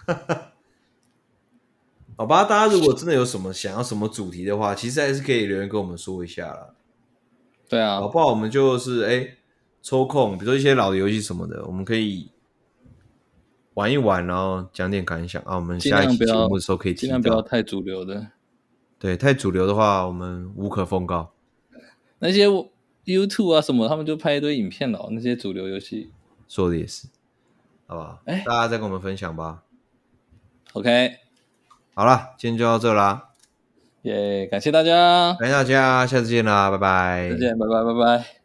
[2.17, 6.75] 好吧，大家如果真的有什么想要什么主题的话，其实还是可以留言跟我们说一下啦。
[7.69, 8.29] 对啊，好不好？
[8.29, 9.37] 我们就是哎
[9.83, 12.31] 抽空，比如说一些老的游戏什么的，我们可以
[13.75, 15.57] 玩一玩，然后讲点感想啊。
[15.57, 18.29] 我们下一期节目的时候可以尽量不要太主流的。
[19.07, 21.31] 对，太主流的话，我们无可奉告。
[22.19, 22.49] 那些
[23.05, 25.07] YouTube 啊什么，他们就拍一堆影片了。
[25.13, 26.11] 那些主流游戏
[26.49, 27.07] 说的也是，
[27.87, 28.21] 好不好？
[28.25, 29.63] 哎，大家再跟我们分享吧。
[30.73, 31.19] OK，
[31.95, 33.29] 好了，今天就到这啦。
[34.03, 37.31] 耶，感谢大家，感谢大家，下次见啦，拜拜。
[37.31, 38.36] 再见，拜拜，拜拜。